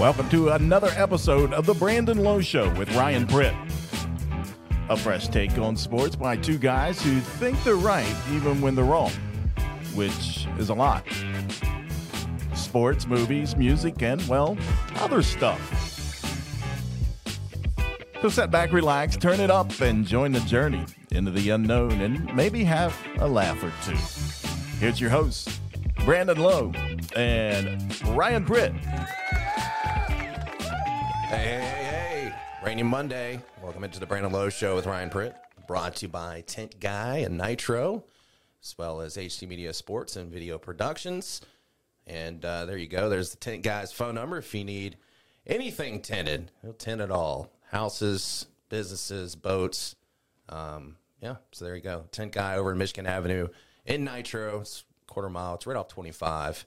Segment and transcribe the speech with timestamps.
[0.00, 3.54] welcome to another episode of The Brandon Lowe Show with Ryan Pritt.
[4.88, 8.86] A fresh take on sports by two guys who think they're right even when they're
[8.86, 9.12] wrong,
[9.94, 11.04] which is a lot.
[12.54, 14.56] Sports, movies, music, and, well,
[15.00, 15.60] other stuff.
[18.22, 22.34] So sit back, relax, turn it up, and join the journey into the unknown and
[22.34, 23.98] maybe have a laugh or two.
[24.78, 25.60] Here's your hosts,
[26.06, 26.72] Brandon Lowe
[27.14, 28.89] and Ryan Pritt.
[32.62, 33.40] Rainy Monday.
[33.62, 35.34] Welcome into the Brandon Lowe Show with Ryan Pritt.
[35.66, 38.04] Brought to you by Tint Guy and Nitro,
[38.62, 41.40] as well as HD Media Sports and Video Productions.
[42.06, 43.08] And uh, there you go.
[43.08, 44.98] There's the Tint Guy's phone number if you need
[45.46, 46.50] anything tented.
[46.60, 49.96] He'll tint it all houses, businesses, boats.
[50.50, 52.04] Um, yeah, so there you go.
[52.12, 53.48] Tint Guy over in Michigan Avenue
[53.86, 54.60] in Nitro.
[54.60, 55.54] It's quarter mile.
[55.54, 56.66] It's right off 25,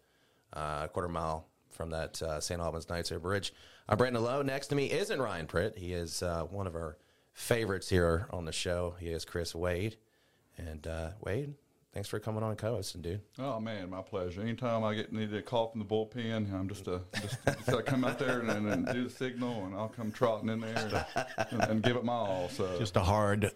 [0.54, 2.60] uh, quarter mile from that uh, St.
[2.60, 3.54] Albans Air Bridge.
[3.90, 4.42] I'm Brandon Lowe.
[4.42, 5.78] Next to me isn't Ryan Pritt.
[5.78, 6.98] He is uh, one of our
[7.34, 8.96] favorites here on the show.
[9.00, 9.98] He is Chris Wade.
[10.58, 11.56] And uh, Wade,
[11.94, 13.22] thanks for coming on co-hosting, dude.
[13.40, 14.42] Oh man, my pleasure.
[14.42, 17.84] Anytime I get need a call from the bullpen, I'm just uh, just, just gotta
[17.84, 21.06] come out there and, and, and do the signal, and I'll come trotting in there
[21.52, 22.50] and, and give it my all.
[22.50, 23.52] So Just a hard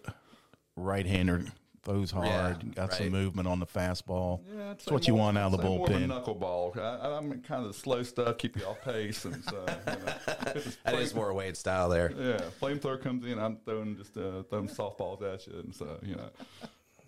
[0.76, 1.44] right-hander,
[1.82, 4.40] throws hard, Yeah, got some movement on the fastball.
[4.50, 6.24] Yeah, That's what you want out of the say more of a bullpen.
[6.24, 6.78] knuckleball.
[6.78, 10.12] I, I'm kind of the slow stuff, keep you off pace, and so you know,
[10.84, 12.12] That is more Wade style there.
[12.16, 12.40] yeah.
[12.60, 16.28] Flamethrower comes in, I'm throwing just uh, throwing softballs at you, and so you know,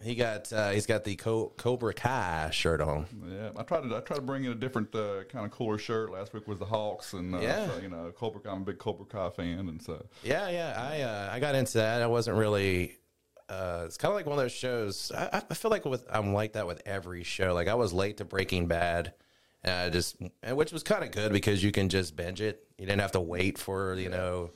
[0.02, 3.06] He got uh, he's got the Co- Cobra Kai shirt on.
[3.28, 3.50] yeah.
[3.56, 6.10] I tried to I tried to bring in a different uh, kind of cooler shirt.
[6.10, 7.68] Last week was the Hawks, and uh, Yeah.
[7.68, 8.41] so, you know, Cobra.
[8.50, 10.74] I'm a big Cobra Kai fan, and so Yeah, yeah.
[10.91, 12.00] I uh, I got into that.
[12.02, 12.96] I wasn't really.
[13.51, 15.11] Uh, it's kind of like one of those shows.
[15.17, 17.53] I, I feel like with I'm like that with every show.
[17.53, 19.12] Like I was late to Breaking Bad,
[19.65, 22.65] and I just and which was kind of good because you can just binge it.
[22.78, 24.50] You didn't have to wait for you know,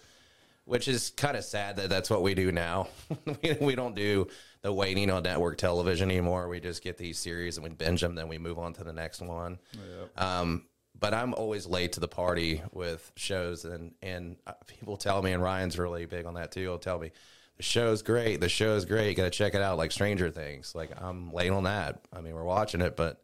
[0.65, 2.87] which is kind of sad that that's what we do now.
[3.43, 4.29] we, we don't do
[4.63, 6.49] the waiting on network television anymore.
[6.49, 8.93] We just get these series and we binge them, then we move on to the
[8.93, 9.59] next one.
[10.17, 10.67] Um,
[10.99, 15.33] but I'm always late to the party with shows, and and uh, people tell me,
[15.33, 16.61] and Ryan's really big on that too.
[16.61, 17.11] He'll tell me
[17.57, 19.11] the show's great, the show's great.
[19.11, 20.75] You got to check it out, like Stranger Things.
[20.75, 22.01] Like I'm late on that.
[22.13, 23.23] I mean, we're watching it, but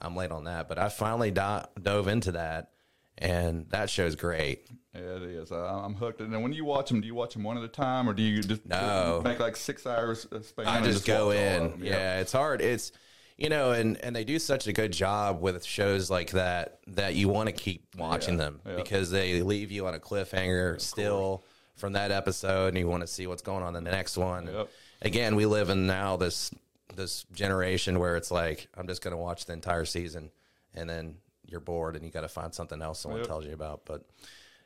[0.00, 0.68] I'm late on that.
[0.68, 2.70] But I finally do- dove into that,
[3.18, 4.68] and that show's great.
[4.94, 5.52] Yeah, it is.
[5.52, 6.20] I, I'm hooked.
[6.20, 8.12] And then when you watch them, do you watch them one at a time, or
[8.12, 9.20] do you just No.
[9.24, 10.66] make like six hours uh, span?
[10.66, 11.70] I and just go in.
[11.70, 11.80] them?
[11.82, 12.60] Yeah, it's hard.
[12.60, 12.90] It's
[13.38, 17.14] you know, and and they do such a good job with shows like that that
[17.14, 18.76] you want to keep watching Yeah, them yeah.
[18.76, 21.44] because they leave you on a cliffhanger still
[21.80, 24.46] from that episode, and you want to see what's going on in the next one.
[24.46, 24.68] Yep.
[25.02, 26.50] Again, we live in now this
[26.94, 30.30] this generation where it's like I'm just going to watch the entire season,
[30.74, 33.26] and then you're bored and you got to find something else someone Yep.
[33.28, 33.82] tells you about.
[33.84, 34.04] But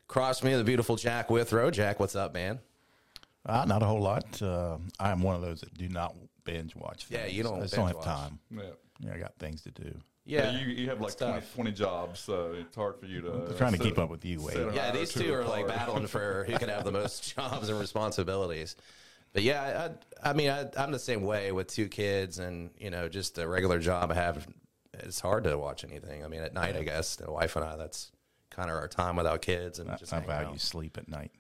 [0.09, 1.71] cross me the beautiful Jack Withrow.
[1.71, 2.59] Jack, what's up, man?
[3.47, 4.41] Uh, not a whole lot.
[4.43, 6.15] Uh, I'm one of those that do not
[6.45, 7.07] binge watch.
[7.11, 8.05] Yeah, you don't I just don't have watch.
[8.05, 8.39] time.
[8.51, 8.63] Yeah.
[9.01, 9.95] Yeah, I got things to do.
[10.27, 13.33] Yeah, you, you have like 20, 20 jobs, so it's hard for you to.
[13.33, 14.75] I'm trying to keep up with you, Wade.
[14.75, 17.79] Yeah, these two two are like battling for who can have the most jobs and
[17.79, 18.75] responsibilities.
[19.35, 19.91] But yeah,
[20.23, 23.37] I, I mean, I, I'm the same way with two kids and you know just
[23.39, 24.47] a regular job I have.
[24.95, 26.25] It's hard to watch anything.
[26.25, 28.11] I mean, at night, I guess the wife and I, that's
[28.51, 30.61] kind of our time without kids and I, just I hanging value out.
[30.61, 31.33] sleep at night.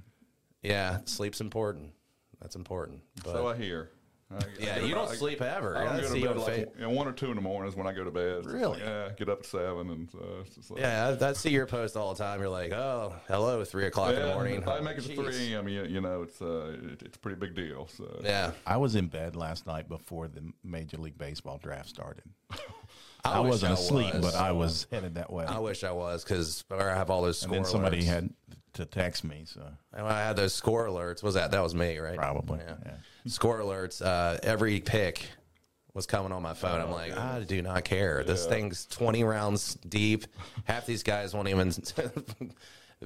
[0.62, 1.92] Yeah, sleep's important.
[2.40, 3.00] That's important.
[3.22, 3.90] But So I hear.
[4.34, 5.76] I- I yeah, get you about- don't sleep ever.
[5.76, 7.42] I I don't go to bed on like you know, one or two in the
[7.42, 8.46] morning is when I go to bed.
[8.46, 8.78] Really?
[8.78, 11.50] Like, yeah, get up at seven, and uh, it's just like, yeah, I, I see
[11.50, 12.40] your post all the time.
[12.40, 14.54] You're like, oh, hello, three o'clock in the morning.
[14.56, 17.20] If I make it to three a.m., you, you know, it's uh, it, it's a
[17.20, 17.86] pretty big deal.
[17.88, 22.24] So Yeah, I was in bed last night before the Major League Baseball draft started.
[23.26, 24.22] I, I, wasn't asleep, was.
[24.22, 25.46] but I was headed that way.
[25.46, 28.04] I wish I was because I have all those and score then somebody alerts.
[28.04, 28.30] had
[28.74, 29.62] to text me, so
[29.92, 31.22] And I had those score alerts.
[31.22, 32.16] Was that that was me, right?
[32.16, 32.60] probably.
[32.64, 32.74] Yeah.
[32.84, 32.92] Yeah.
[33.26, 34.04] Score alerts.
[34.04, 35.26] Uh, every pick
[35.94, 36.80] was coming on my phone.
[36.80, 38.24] I'm like, I do not care.
[38.24, 40.26] This thing's 20 rounds deep.
[40.64, 41.72] Half these guys won't even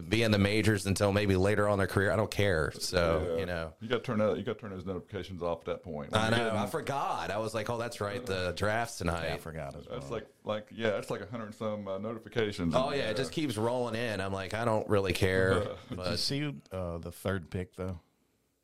[0.02, 2.10] be in the majors until maybe later on their career.
[2.12, 2.72] I don't care.
[2.78, 3.40] So yeah.
[3.40, 3.72] you know.
[3.80, 4.36] you got to turn that.
[4.36, 6.14] You got to turn those notifications off at that point.
[6.14, 6.52] I When you know.
[6.52, 7.30] get I forgot.
[7.30, 8.24] I was like, oh, that's right.
[8.24, 9.30] The draft's tonight.
[9.32, 9.98] I forgot as well.
[9.98, 12.74] That's like like yeah, it's like a hundred some uh, notifications.
[12.74, 14.20] Oh yeah, it just keeps rolling in.
[14.20, 15.54] I'm like, I don't really care.
[15.88, 18.00] Did you see uh, the third pick though?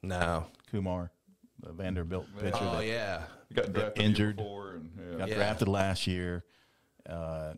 [0.02, 0.46] no.
[0.70, 1.10] Kumar,
[1.62, 3.22] the Vanderbilt pitcher Oh yeah.
[3.52, 4.38] got drafted injured.
[4.40, 5.18] and yeah.
[5.18, 5.34] got Yeah.
[5.36, 6.44] drafted last year.
[7.08, 7.54] Uh,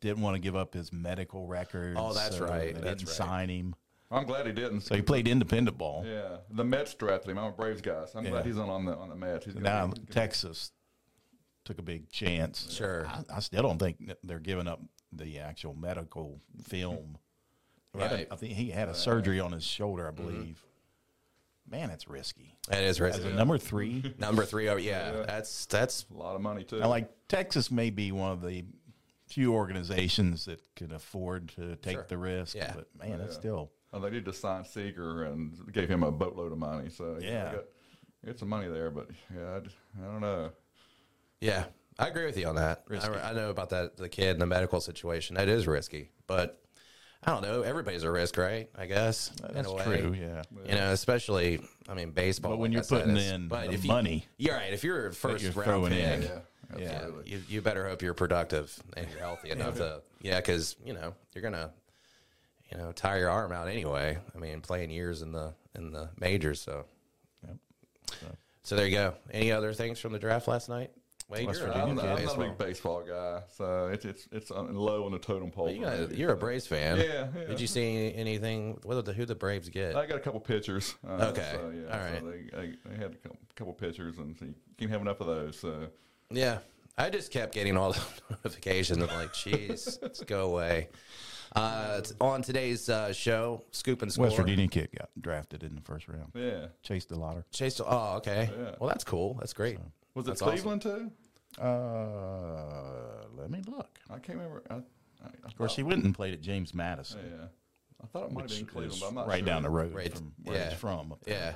[0.00, 1.96] didn't want to give up his medical records.
[2.00, 2.74] Oh, that's so right.
[2.74, 3.16] They That's didn't right.
[3.16, 3.74] sign him,
[4.10, 4.80] I'm glad he didn't.
[4.80, 6.04] so he played independent ball.
[6.06, 7.38] yeah, the Mets drafted him.
[7.38, 8.30] I'm a Braves guy, so I'm Yeah.
[8.32, 9.44] glad he's on, on the on the Mets.
[9.44, 10.72] He's Now be- Texas
[11.64, 12.72] took a big chance.
[12.72, 13.06] Sure.
[13.06, 14.80] I, I still don't think they're giving up
[15.12, 17.18] the actual medical film
[17.92, 18.28] He had a- Right.
[18.30, 20.26] I think he had a surgery on his shoulder, I mm-hmm.
[20.26, 20.64] believe.
[21.68, 22.56] Man, it's risky.
[22.68, 23.28] That is As risky.
[23.28, 26.82] a number three, Number three, oh yeah, that's that's A lot of money too.
[26.82, 28.64] I like Texas may be one of the
[29.30, 32.06] few organizations that can afford to take Sure.
[32.08, 32.56] the risk.
[32.56, 32.72] Yeah.
[32.74, 36.52] But man, it's still Oh, they did just sign Seager and gave him a boatload
[36.52, 36.90] of money.
[36.90, 37.44] So you know, Yeah.
[37.50, 37.64] they got,
[38.26, 38.90] get some money there.
[38.90, 39.60] But yeah,
[40.00, 40.50] I don't know.
[41.40, 41.64] Yeah,
[41.98, 42.84] I agree with you on that.
[42.90, 45.36] I, I know about that the kid and the medical situation.
[45.36, 46.62] That is risky, but
[47.24, 47.62] I don't know.
[47.62, 48.68] Everybody's a risk, right?
[48.76, 50.14] I guess that's true.
[50.18, 50.42] Yeah.
[50.66, 52.52] You know, especially I mean baseball.
[52.52, 54.72] But when like you're I putting is- in but the if money you're right.
[54.72, 56.22] If you're a first you're round throwing pick, in.
[56.22, 56.38] Yeah,
[56.78, 57.06] Yeah.
[57.24, 61.14] you, you better hope you're productive and you're healthy enough to yeah because you know
[61.34, 61.70] you're gonna
[62.70, 66.08] you know tire your arm out anyway i mean playing years in the in the
[66.18, 66.84] majors so
[67.46, 68.36] Yep.
[68.62, 70.90] so there you go any other things from the draft last night
[71.28, 72.48] Wade, West you're, Virginia I'm, you're not, a I'm not a baseball.
[72.48, 75.70] big baseball guy, so it's it's it's on, low on the totem pole.
[75.70, 76.36] You for got, you're a.
[76.36, 76.96] Braves fan.
[76.98, 77.44] Yeah, yeah.
[77.46, 78.80] Did you see anything?
[78.82, 79.94] What the, who the Braves get?
[79.94, 80.96] I got a couple pictures.
[81.08, 81.52] Uh, Okay.
[81.54, 84.54] So, yeah, All so they, they, they had a couple, couple pictures, and so you
[84.76, 85.56] can't have enough of those.
[85.60, 85.86] So
[86.30, 86.58] Yeah,
[86.96, 88.00] I just kept getting all the
[88.30, 89.02] notifications.
[89.02, 90.88] I'm like, jeez, let's go away.
[91.56, 94.26] Uh, t- on today's uh, show, Scoop and Score.
[94.26, 96.30] West Virginia kid got drafted in the first round.
[96.34, 97.42] yeah, Chase DeLauter.
[97.52, 97.80] Chase.
[97.84, 98.48] Oh, okay.
[98.56, 98.76] Yeah.
[98.78, 99.34] Well, that's cool.
[99.40, 99.78] That's great.
[100.14, 100.52] was it That's awesome.
[100.52, 101.10] Cleveland too?
[101.60, 103.98] Uh, let me look.
[104.08, 104.62] I can't remember.
[104.70, 104.78] I, I,
[105.24, 107.46] I Of course, he went and played at James Madison, Yeah,
[108.02, 109.30] I thought it might have which been Cleveland, is but I'm not sure.
[109.30, 109.46] right sure.
[109.46, 110.16] down the road Right.
[110.16, 110.68] from where Yeah.
[110.70, 111.10] he's from.
[111.12, 111.34] up there.
[111.34, 111.54] Yeah.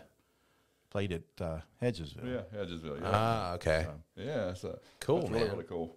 [0.94, 2.24] Played at uh, Hedgesville.
[2.24, 3.00] Yeah, Hedgesville.
[3.00, 3.84] Yeah, Ah, okay.
[4.14, 4.54] yeah.
[4.54, 5.50] So Cool, that's man.
[5.50, 5.96] really cool.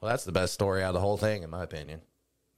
[0.00, 2.00] Well, that's the best story out of the whole thing, in my opinion.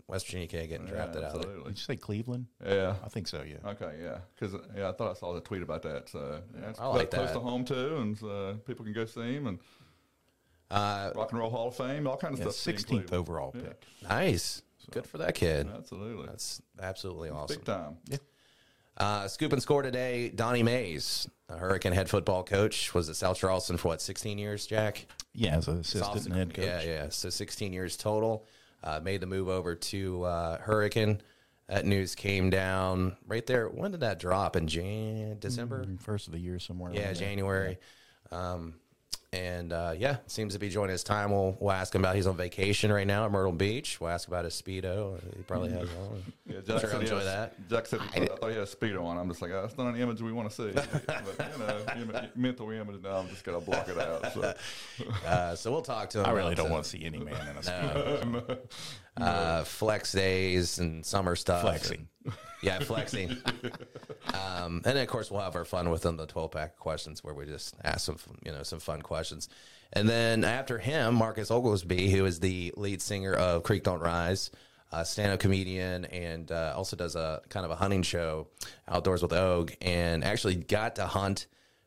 [0.06, 1.50] West Virginia kid getting drafted yeah, out of there.
[1.50, 1.70] absolutely.
[1.72, 2.46] Did you say Cleveland?
[2.64, 2.94] Yeah.
[3.04, 3.42] I think so.
[3.42, 3.70] Yeah.
[3.70, 6.08] Okay, yeah, because yeah, I thought I saw the tweet about that.
[6.08, 7.34] So yeah, it's I like close that.
[7.34, 9.58] to home too, and uh, people can go see him and
[10.70, 12.74] Uh, Rock and Roll Hall of Fame, all kinds of Yeah, stuff.
[12.76, 13.14] 16th Cleveland.
[13.14, 13.62] overall Yeah.
[13.62, 13.84] pick.
[14.08, 14.62] nice.
[14.92, 15.68] Good for that kid.
[15.76, 17.56] Absolutely, That's absolutely awesome.
[17.56, 17.96] big time.
[19.00, 20.28] Uh, scoop and score today.
[20.28, 24.66] Donnie Mays, a Hurricane head football coach, was at South Charleston for what, 16 years,
[24.66, 25.06] Jack?
[25.32, 26.66] Yeah, as an assistant head coach.
[26.66, 27.08] Yeah, yeah.
[27.08, 28.46] So 16 years total.
[28.84, 31.22] Uh, made the move over to uh, Hurricane.
[31.68, 33.68] That news came down right there.
[33.68, 34.54] When did that drop?
[34.54, 35.86] In Jan, December?
[36.00, 36.92] First of the year somewhere.
[36.92, 37.12] Yeah.
[37.14, 37.78] January.
[38.30, 38.74] Um,
[39.32, 41.30] and uh, yeah, seems to be joining his time.
[41.30, 44.00] We'll, we'll ask him about he's on vacation right now at Myrtle Beach.
[44.00, 45.20] We'll ask about his speedo.
[45.36, 46.24] He probably has one.
[46.46, 47.68] Yeah, I'm Jack sure said enjoy had a- that.
[47.70, 49.18] Jack said he, I thought he had a speedo on.
[49.18, 50.72] I'm just like, oh, that's not an image we want to see.
[51.06, 53.02] but you know, im- mental image.
[53.02, 54.32] Now I'm just gonna block it out.
[54.32, 54.54] So.
[55.26, 56.26] Uh, so we'll talk to him.
[56.26, 58.58] I really don't want to see any man in a speedo.
[59.16, 61.62] uh, flex days and summer stuff.
[61.62, 62.08] Flexing.
[62.62, 63.30] Yeah, flexing.
[64.34, 67.24] um, and then of course we'll have our fun with within the twelve pack questions
[67.24, 69.48] where we just ask some you know some fun questions.
[69.92, 74.50] And then after him, Marcus Oglesby, who is the lead singer of Creek Don't Rise,
[74.92, 78.48] a stand-up comedian, and uh, also does a kind of a hunting show,
[78.88, 81.46] Outdoors with Og, and actually got to hunt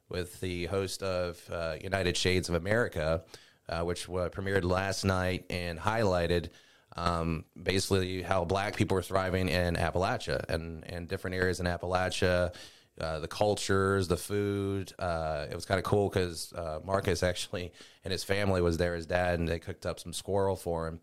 [0.09, 3.23] with the host of uh, United Shades of America,
[3.69, 6.49] uh, which uh, premiered last night and highlighted
[6.95, 12.53] um, basically how black people are thriving in Appalachia and, and different areas in Appalachia,
[12.99, 14.93] uh, the cultures, the food.
[14.99, 17.71] Uh, it was kind of cool because uh, Marcus actually
[18.03, 20.99] and his family was there, his dad, and they cooked up some squirrel for him.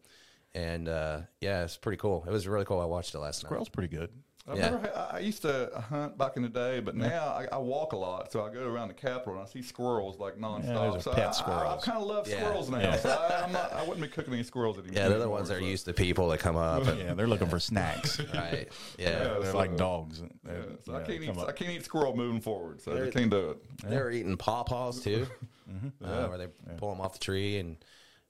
[0.55, 2.25] And uh, yeah, it's pretty cool.
[2.26, 2.81] It was really cool.
[2.81, 3.49] I watched it last night.
[3.49, 4.11] Squirrel's pretty good.
[4.50, 4.64] I, Yeah.
[4.66, 7.92] remember, I I used to hunt back in the day, but now I, I walk
[7.92, 10.75] a lot, so I go around the Capitol and I see squirrels like nonstop.
[10.75, 11.85] those are so pet I, I, squirrels.
[11.85, 12.40] kind of love Yeah.
[12.40, 12.97] squirrels now.
[12.97, 14.95] So I, I'm not, I wouldn't be cooking any squirrels anymore.
[14.97, 16.87] Yeah, they're the ones that are used to people that come up.
[16.87, 18.19] And, Yeah, they're looking for snacks.
[18.35, 18.69] Right.
[18.99, 19.09] Yeah.
[19.11, 19.19] Yeah.
[19.40, 20.21] They're so- like dogs.
[20.23, 21.28] Yeah, They're- so I can't eat.
[21.30, 21.49] up.
[21.49, 22.80] I can't eat squirrel moving forward.
[22.80, 23.59] So I can't do it.
[23.88, 25.26] They were eating pawpaws too,
[26.04, 27.76] uh, where they pull them off the tree, and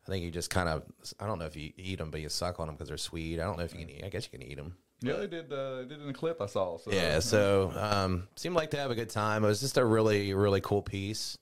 [0.06, 0.82] I think you just kind of
[1.20, 3.38] I don't know if you eat them, but you suck on them because they're sweet.
[3.40, 3.90] I don't know if you can.
[3.90, 4.74] eat I guess you can eat them.
[5.02, 5.52] Yeah, they did.
[5.52, 6.78] Uh, they did in the clip I saw.
[6.78, 7.20] So Yeah.
[7.20, 9.44] So um, seemed like to have a good time.
[9.44, 11.38] It was just a really really cool piece.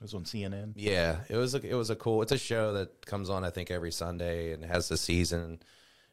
[0.00, 0.72] It was on CNN.
[0.74, 2.22] Yeah, it was a, it was a cool.
[2.22, 5.60] It's a show that comes on I think every Sunday and has the season.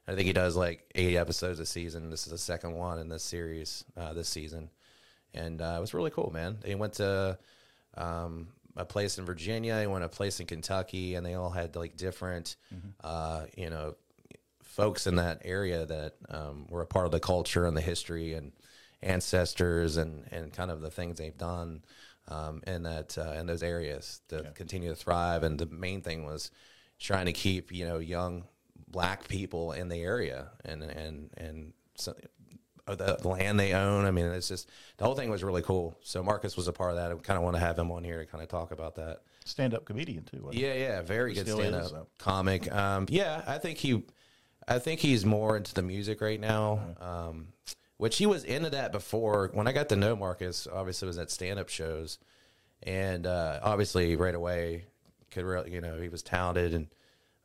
[0.07, 2.12] I think he does like eight episodes a season.
[2.12, 4.69] This is the second one in this series uh, this season,
[5.34, 6.57] and uh, it was really cool, man.
[6.62, 7.39] They went to
[7.98, 11.50] um, a place in Virginia, they went to a place in Kentucky, and they all
[11.50, 12.55] had like different,
[13.03, 13.95] uh, you know,
[14.75, 18.34] folks in that area that um, were a part of the culture and the history
[18.34, 18.51] and
[19.01, 21.82] ancestors and, and kind of the things they've done
[22.27, 25.44] um, in that uh, in those areas to continue to thrive.
[25.44, 26.51] And the main thing was
[27.00, 28.46] trying to keep you know young
[28.88, 32.13] black people in the area and and and so,
[32.88, 34.05] uh, the land they own.
[34.05, 35.98] I mean, it's just the whole thing was really cool.
[36.03, 37.12] So Marcus was a part of that.
[37.12, 39.22] I kind of want to have him on here to kind of talk about that.
[39.46, 40.41] Stand up comedian, too.
[40.44, 40.62] wasn't?
[40.62, 42.72] Yeah, yeah, very good stand up comic.
[42.74, 44.03] Um, yeah, I think he.
[44.67, 47.50] I think he's more into the music right now, um,
[47.98, 49.50] which he was into that before.
[49.53, 52.17] When I got to know Marcus, obviously it was at stand up shows,
[52.84, 54.86] and uh, obviously right away
[55.31, 56.88] could really, you know, he was talented and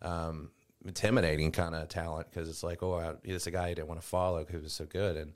[0.02, 0.50] um,
[0.84, 4.00] intimidating kind of talent because it's like, oh, I, he's a guy you didn't want
[4.00, 5.32] to follow because he was so good, and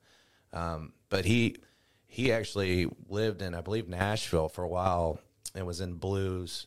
[0.52, 1.56] um, but he
[2.06, 5.18] he actually lived in I believe Nashville for a while
[5.54, 6.66] and was in blues.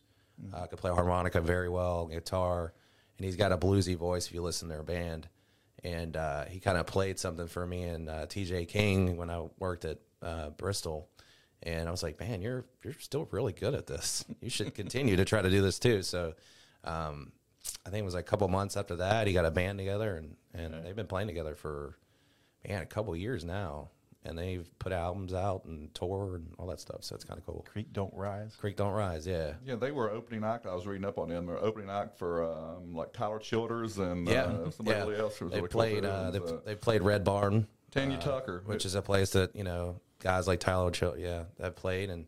[0.53, 2.71] Uh, could play harmonica very well, guitar,
[3.17, 5.27] and he's got a bluesy voice if you listen to their band.
[5.83, 9.45] And uh, he kind of played something for me and uh, TJ King when I
[9.59, 11.09] worked at uh, Bristol.
[11.63, 14.25] And I was like, man, you're you're still really good at this.
[14.41, 16.03] You should continue to try to do this too.
[16.03, 16.33] So
[16.83, 17.31] um,
[17.85, 20.15] I think it was like a couple months after that, he got a band together,
[20.15, 21.97] and, and they've been playing together for
[22.67, 23.89] man a couple years now.
[24.27, 27.03] And they've put albums out and tour and all that stuff.
[27.03, 27.65] So it's kind of cool.
[27.71, 28.55] Creek don't rise.
[28.59, 29.53] Creek Don't Rise, yeah.
[29.65, 30.65] Yeah, they were opening act.
[30.65, 31.45] I was reading up on them.
[31.45, 35.17] They're opening act for um, like Tyler Childers and Yeah, uh, somebody yeah.
[35.21, 35.39] else.
[35.39, 36.03] was They really close played.
[36.03, 39.55] to Uh, they Uh, they played Red Barn, Tanya Tucker, which is a place that
[39.55, 42.25] you know guys like Tyler, Chil- yeah, have played, and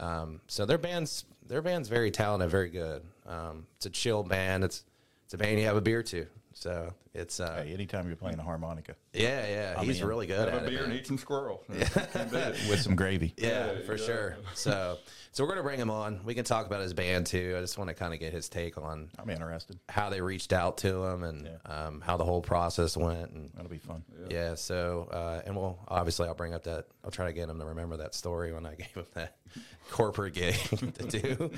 [0.00, 3.02] um, so their band's their band's very talented, very good.
[3.26, 4.64] Um, it's a chill band.
[4.64, 4.84] It's
[5.24, 6.26] it's a band you have a beer to.
[6.58, 9.82] So it's uh, Hey, anytime you're playing a harmonica yeah, yeah.
[9.82, 10.06] He's in.
[10.08, 10.70] really good have at a it.
[10.70, 11.62] beer and eat some squirrel.
[12.12, 12.56] Can't beat it.
[12.70, 13.34] with some gravy.
[13.36, 14.06] Yeah, Yeah, for yeah.
[14.06, 14.36] sure.
[14.54, 14.96] So
[15.32, 16.20] so we're gonna bring him on.
[16.24, 17.54] We can talk about his band too.
[17.58, 19.78] I just want to kind of get his take on I'm interested.
[19.90, 23.70] how they reached out to him and um, how the whole process went and That'll
[23.70, 24.02] be fun.
[24.30, 24.54] Yeah.
[24.54, 27.66] so uh, and we'll obviously I'll bring up that I'll try to get him to
[27.66, 29.36] remember that story when I gave him that
[29.90, 31.50] corporate gig to do.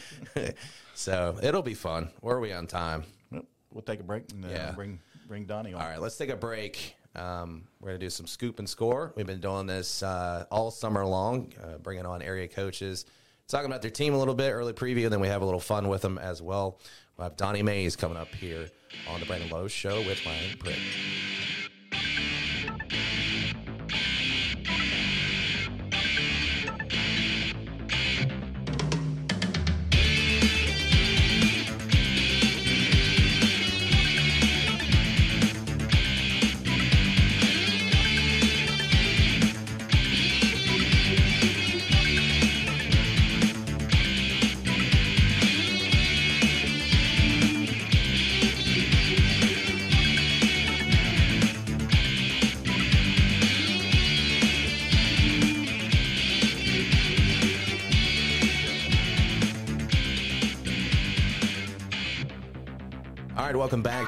[0.94, 2.10] so it'll be fun.
[2.20, 3.04] Where are we on time?
[3.30, 3.42] Well,
[3.78, 4.72] We'll take a break and uh, Yeah.
[4.72, 5.80] bring bring Donnie on.
[5.80, 6.96] All right, let's take a break.
[7.14, 9.12] Um, we're gonna do some scoop and score.
[9.14, 13.06] We've been doing this uh, all summer long, uh, bringing on area coaches,
[13.46, 15.60] talking about their team a little bit, early preview, and then we have a little
[15.60, 16.80] fun with them as well.
[17.16, 18.68] We'll have Donnie Mays coming up here
[19.08, 20.78] on the Brandon Lowe Show with Ryan Pritt.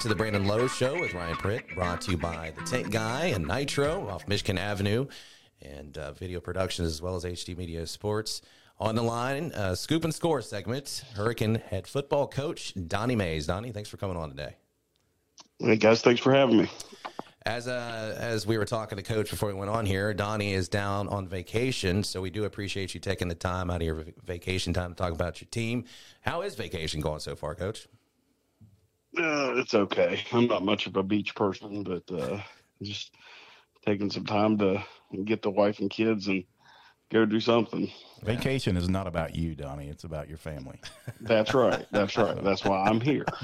[0.00, 3.26] To the Brandon Lowe Show with Ryan Pritt, brought to you by the Tank Guy
[3.26, 5.06] and Nitro off Michigan Avenue,
[5.60, 8.40] and uh, video productions as well as HD Media Sports.
[8.78, 11.04] On the line, uh, scoop and score segment.
[11.16, 13.46] Hurricane head football coach Donnie Mays.
[13.46, 14.56] Donnie, thanks for coming on today.
[15.58, 16.70] Hey guys, thanks for having me.
[17.44, 20.70] As uh, as we were talking to Coach before we went on here, Donnie is
[20.70, 24.72] down on vacation, so we do appreciate you taking the time out of your vacation
[24.72, 25.84] time to talk about your team.
[26.22, 27.86] How is vacation going so far, Coach?
[29.18, 30.20] Uh, it's okay.
[30.32, 32.40] I'm not much of a beach person, but uh,
[32.82, 33.12] just
[33.84, 34.82] taking some time to
[35.24, 36.44] get the wife and kids and
[37.10, 37.90] go do something.
[38.22, 39.88] Vacation is not about you, Donnie.
[39.88, 40.78] It's about your family.
[41.22, 41.86] That's right.
[41.90, 42.42] That's right.
[42.44, 43.24] That's why I'm here.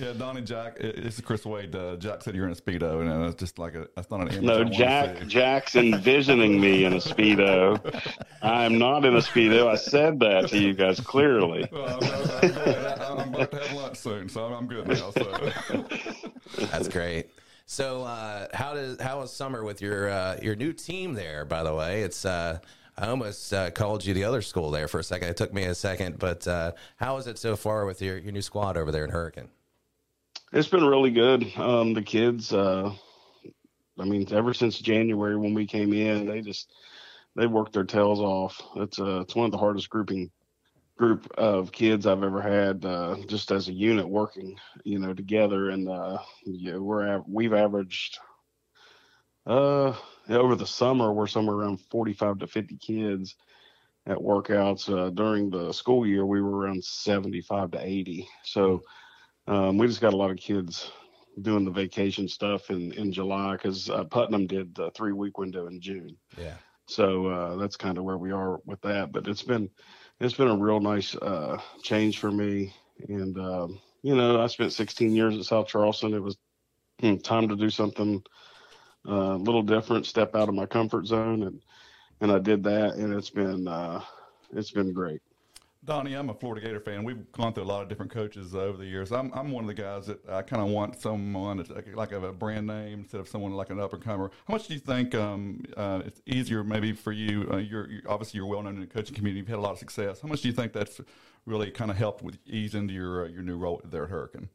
[0.00, 0.76] Yeah, Donnie Jack.
[0.78, 1.74] it- It's Chris Wade.
[1.74, 3.88] Uh, Jack said you're in a speedo, and it's just like a.
[3.96, 4.42] That's not an image.
[4.44, 5.26] I No, wanna Jack.
[5.26, 7.80] Jack's envisioning me in a speedo.
[8.42, 9.68] I'm not in a speedo.
[9.68, 11.68] I said that to you guys clearly.
[11.72, 12.89] Well, I'm, I'm, I'm,
[13.20, 15.10] I'm about to have lunch soon, so I'm, I'm good now.
[15.10, 15.52] So.
[16.70, 17.30] That's great.
[17.66, 21.44] So, uh, how does how was summer with your uh, your new team there?
[21.44, 22.58] By the way, it's uh,
[22.98, 25.28] I almost uh, called you the other school there for a second.
[25.28, 28.32] It took me a second, but uh, how is it so far with your, your
[28.32, 29.48] new squad over there in Hurricane?
[30.52, 31.50] It's been really good.
[31.56, 32.92] Um, the kids, uh,
[33.98, 36.72] I mean, ever since January when we came in, they just
[37.36, 38.60] they worked their tails off.
[38.76, 40.30] It's uh, it's one of the hardest grouping
[41.00, 45.70] group of kids I've ever had, uh, just as a unit working, you know, together.
[45.70, 48.18] And uh, yeah, we're we've averaged
[49.46, 49.94] uh
[50.28, 53.36] over the summer we're somewhere around 45 to 50 kids
[54.06, 54.94] at workouts.
[54.94, 58.28] Uh, during the school year, we were around 75 to 80.
[58.44, 58.82] So
[59.46, 60.92] um, we just got a lot of kids
[61.40, 65.66] doing the vacation stuff in, in July because uh, Putnam did the three week window
[65.66, 66.14] in June.
[66.36, 69.12] Yeah, So uh, that's kind of where we are with that.
[69.12, 69.70] But it's been
[70.20, 72.74] it's been a real nice uh, change for me.
[73.08, 76.14] And um, you know, I spent 16 years at South Charleston.
[76.14, 76.36] It was
[77.00, 78.22] hmm, time to do something
[79.08, 81.62] uh, a little different, step out of my comfort zone, and
[82.20, 84.02] and I did that, and it's been uh,
[84.52, 85.20] it's been great.
[85.82, 87.04] Donnie, I'm a Florida Gator fan.
[87.04, 89.12] We've gone through a lot of different coaches over the years.
[89.12, 92.66] I'm, I'm one of the guys that I kind of want someone like, a brand
[92.66, 94.30] name instead of someone like an up and comer.
[94.46, 97.48] How much do you think um, uh, it's easier maybe for you?
[97.50, 99.38] Uh, you're, you're, obviously you're well known in the coaching community.
[99.38, 100.20] You've had a lot of success.
[100.20, 101.00] How much do you think that's
[101.46, 104.50] really kind of helped with ease into your uh, your new role there at Hurricane?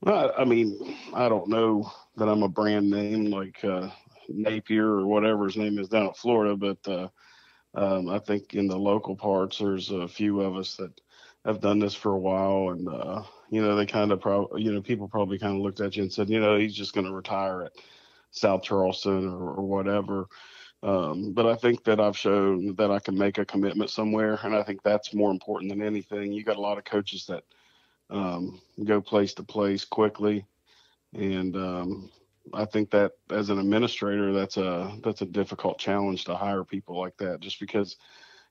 [0.00, 3.88] Well, I mean, I don't know that I'm a brand name like uh,
[4.28, 7.08] Napier or whatever his name is down in Florida, but uh,
[7.74, 11.00] um, I think in the local parts, there's a few of us that
[11.44, 14.72] have done this for a while, and uh, you know, they kind of probably, you
[14.72, 17.06] know, people probably kind of looked at you and said, you know, he's just going
[17.06, 17.72] to retire at
[18.30, 20.26] South Charleston or, or whatever.
[20.82, 24.54] Um, but I think that I've shown that I can make a commitment somewhere, and
[24.54, 26.32] I think that's more important than anything.
[26.32, 27.44] You got a lot of coaches that
[28.08, 30.46] um, go place to place quickly,
[31.14, 32.10] and um,
[32.52, 36.98] I think that as an administrator, that's a that's a difficult challenge to hire people
[36.98, 37.96] like that, just because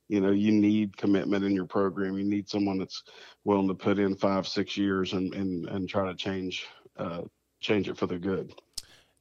[0.08, 2.18] you know you need commitment in your program.
[2.18, 3.04] You need someone that's
[3.44, 6.66] willing to put in five, six years and and and try to change
[6.98, 7.24] uh,
[7.60, 8.54] change it for the good.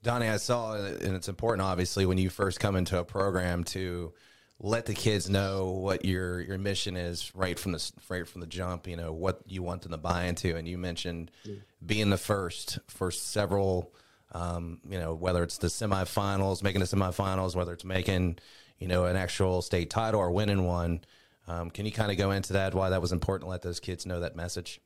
[0.03, 4.13] Donnie, I saw, and it's important, obviously, when you first come into a program to
[4.61, 8.47] let the kids know what your your mission is right from the right from the
[8.47, 8.87] jump.
[8.87, 11.57] You know what you want them to buy into, and you mentioned yeah.
[11.85, 13.93] being the first for several
[14.33, 18.39] um, you know, whether it's the semifinals, making the semifinals, whether it's making,
[18.79, 21.01] you know, an actual state title or winning one.
[21.47, 22.75] Um, can you kind of go into that?
[22.75, 24.81] Why that was important to let those kids know that message?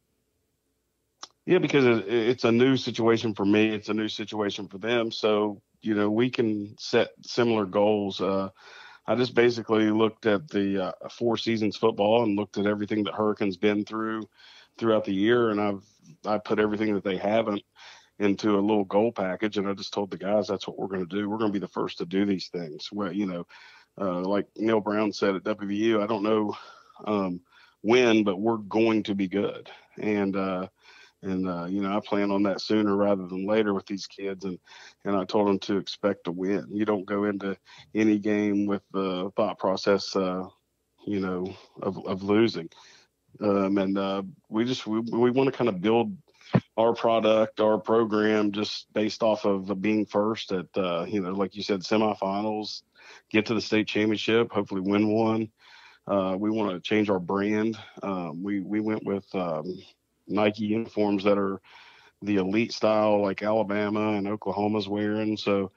[1.45, 3.71] Yeah, because it's a new situation for me.
[3.71, 5.11] It's a new situation for them.
[5.11, 8.21] So you know, we can set similar goals.
[8.21, 8.49] Uh,
[9.07, 13.15] I just basically looked at the uh, four seasons football and looked at everything that
[13.15, 14.29] Hurricanes been through
[14.79, 15.85] throughout the year, and I've
[16.25, 17.63] I put everything that they haven't
[18.19, 19.59] into a little goal package.
[19.59, 21.29] And I just told the guys that's what we're going to do.
[21.29, 22.89] We're going to be the first to do these things.
[22.93, 23.47] Well, you know,
[24.01, 26.57] uh, like Neal Brown said at WVU, I don't know
[27.05, 27.41] um,
[27.83, 29.71] when, but we're going to be good.
[29.99, 30.69] And, uh,
[31.23, 34.45] and uh, you know, I plan on that sooner rather than later with these kids.
[34.45, 34.59] And
[35.05, 36.67] and I told them to expect to win.
[36.71, 37.57] You don't go into
[37.95, 40.49] any game with the thought process, uh,
[41.07, 42.69] you know, of of losing.
[43.41, 46.17] Um, and uh, we just we, we want to kind of build
[46.77, 51.55] our product, our program, just based off of being first at, uh, you know, like
[51.55, 52.83] you said, semifinals,
[53.31, 55.51] get to the state championship, hopefully win one.
[56.07, 57.79] Uh, we want to change our brand.
[58.03, 59.79] Um, we we went with um,
[60.27, 61.61] Nike uniforms that are
[62.23, 65.37] the elite style, like Alabama and Oklahoma's wearing.
[65.37, 65.71] So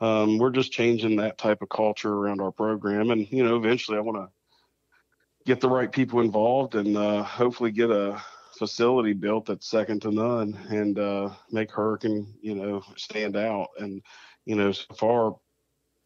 [0.00, 3.98] um, we're just changing that type of culture around our program, and you know, eventually,
[3.98, 4.28] I want to
[5.44, 8.20] get the right people involved and uh, hopefully get a
[8.58, 13.68] facility built that's second to none and uh, make Hurricane, you know, stand out.
[13.78, 14.02] And,
[14.44, 15.36] you know, so far,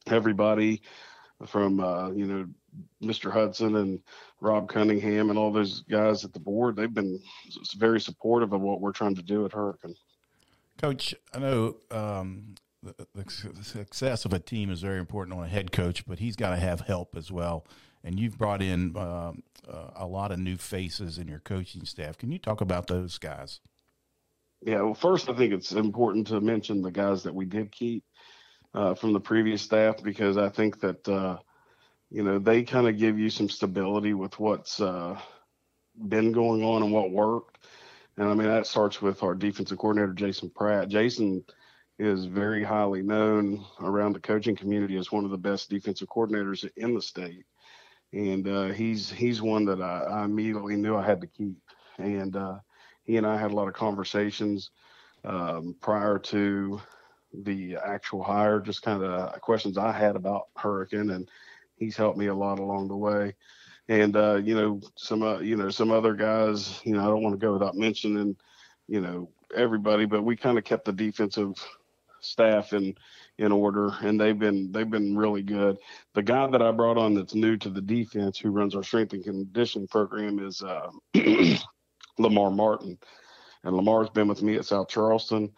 [0.06, 0.82] everybody
[1.46, 2.46] from, uh, you know,
[3.02, 3.30] Mr.
[3.30, 4.00] Hudson and
[4.40, 7.20] Rob Cunningham and all those guys at the board, they've been
[7.76, 9.94] very supportive of what we're trying to do at Hurricane.
[10.78, 13.30] Coach, I know um, the, the
[13.62, 16.56] success of a team is very important on a head coach, but he's got to
[16.56, 17.66] have help as well
[18.04, 19.32] and you've brought in uh,
[19.68, 22.18] uh, a lot of new faces in your coaching staff.
[22.18, 23.60] Can you talk about those guys?
[24.64, 28.04] Yeah, well, first, I think it's important to mention the guys that we did keep
[28.74, 31.38] uh, from the previous staff because I think that, uh,
[32.10, 35.18] you know, they kind of give you some stability with what's uh,
[36.08, 37.58] been going on and what worked.
[38.16, 40.88] And I mean, that starts with our defensive coordinator, Jason Pratt.
[40.88, 41.44] Jason
[41.98, 46.68] is very highly known around the coaching community as one of the best defensive coordinators
[46.76, 47.44] in the state
[48.12, 51.57] and uh, he's he's one that I, I, immediately knew I had to keep.
[51.98, 52.59] And uh,
[53.05, 54.70] he and I had a lot of conversations
[55.25, 56.81] um, prior to
[57.33, 61.29] the actual hire, just kind of questions I had about Hurricane, and
[61.77, 63.35] he's helped me a lot along the way.
[63.88, 67.22] And uh, you know some uh, you know some other guys, you know I don't
[67.22, 68.37] want to go without mentioning,
[68.88, 71.55] you know everybody, but we kind of kept the defensive
[72.20, 72.96] staff and
[73.38, 75.78] in order, and they've been they've been really good.
[76.14, 79.12] The guy that I brought on that's new to the defense, who runs our strength
[79.12, 80.90] and conditioning program, is uh,
[82.18, 82.98] Lamar Martin,
[83.64, 85.52] and Lamar's been with me at South Charleston.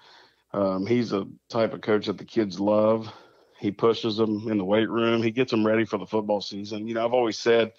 [0.52, 3.12] Um, he's a type of coach that the kids love.
[3.58, 5.22] He pushes them in the weight room.
[5.22, 6.86] He gets them ready for the football season.
[6.86, 7.72] You know, I've always said,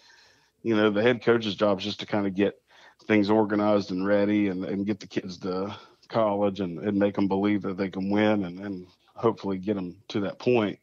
[0.62, 2.56] you know, the head coach's job is just to kind of get
[3.08, 5.76] things organized and ready and, and get the kids to
[6.10, 9.98] college and, and make them believe that they can win and, and hopefully get them
[10.10, 10.80] to that point.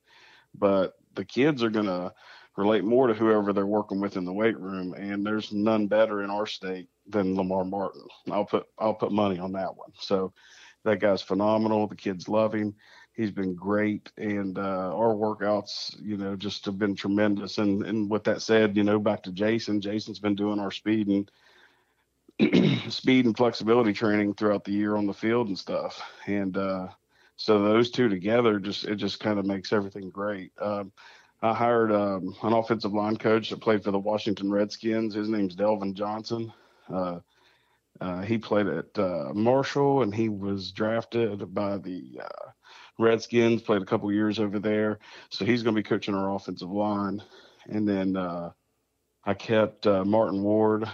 [0.55, 2.13] But the kids are going to
[2.57, 6.23] relate more to whoever they're working with in the weight room, and there's none better
[6.23, 8.03] in our state than Lamar Martin.
[8.31, 9.93] I'll put I'll put money on that one.
[9.99, 10.33] So
[10.85, 11.87] that guy's phenomenal.
[11.87, 12.75] The kids love him.
[13.15, 17.59] he's been great, and uh, our workouts, you know, just have been tremendous.
[17.59, 21.09] And and with that said, you know, back to Jason, Jason's been doing our speed
[21.09, 21.31] and
[22.93, 26.03] speed and flexibility training throughout the year on the field and stuff.
[26.27, 26.89] And uh,
[27.37, 30.53] so those two together, just it just kind of makes everything great.
[30.61, 30.93] Um,
[31.43, 35.15] I hired um, an offensive line coach that played for the Washington Redskins.
[35.15, 36.53] His name's Delvin Johnson.
[36.93, 37.19] Uh,
[38.01, 42.51] uh, he played at uh, Marshall and he was drafted by the uh,
[42.99, 45.01] Redskins, played a couple years over there.
[45.31, 47.21] So he's going to be coaching our offensive line.
[47.69, 48.51] And then uh,
[49.25, 50.89] I kept uh, Martin Ward,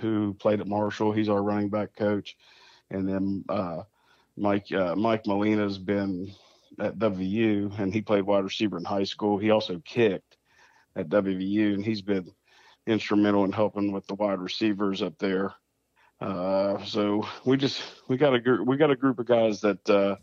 [0.00, 1.12] who played at Marshall.
[1.12, 2.36] He's our running back coach.
[2.90, 3.44] And then
[4.36, 6.32] Mike uh, Mike Molina's been
[6.78, 9.38] at WVU, and he played wide receiver in high school.
[9.38, 10.36] He also kicked
[10.96, 12.30] at WVU, and he's been
[12.86, 15.54] instrumental in helping with the wide receivers up there.
[16.20, 19.90] Uh, so we just we got a group we got a group of guys that
[19.90, 20.16] uh,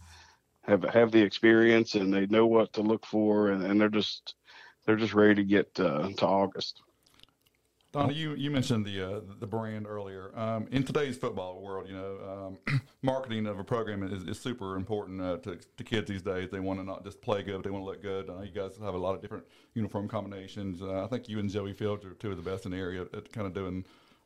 [0.63, 4.35] have have the experience and they know what to look for, and, and they're just
[4.85, 6.81] they're just ready to get uh, to August.
[7.91, 10.31] Donnie, you, you mentioned the uh, the brand earlier.
[10.35, 14.75] Um, in today's football world, you know, um, marketing of a program is, is super
[14.75, 16.49] important uh, to, to kids these days.
[16.51, 18.29] They want to not just play good, they want to look good.
[18.29, 20.83] Uh, you guys have a lot of different uniform combinations.
[20.83, 23.01] Uh, I think you and Joey Fields are two of the best in the area
[23.01, 23.83] at, at kind of doing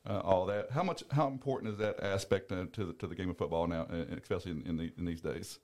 [0.10, 0.70] uh, all that.
[0.72, 3.66] How much how important is that aspect uh, to the, to the game of football
[3.68, 3.88] now,
[4.22, 5.60] especially in in, the, in these days?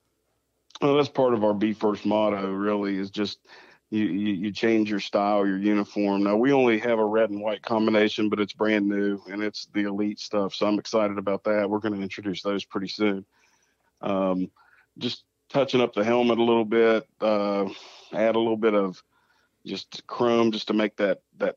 [0.82, 2.50] Well, that's part of our Be First motto.
[2.50, 3.40] Really, is just
[3.90, 6.24] you, you, you change your style, your uniform.
[6.24, 9.68] Now we only have a red and white combination, but it's brand new and it's
[9.74, 10.54] the elite stuff.
[10.54, 11.70] So I'm excited about that.
[11.70, 13.26] We're going to introduce those pretty soon.
[14.02, 14.52] Um,
[14.98, 17.66] just touching up the helmet a little bit, uh,
[18.14, 19.02] add a little bit of
[19.66, 21.56] just chrome just to make that that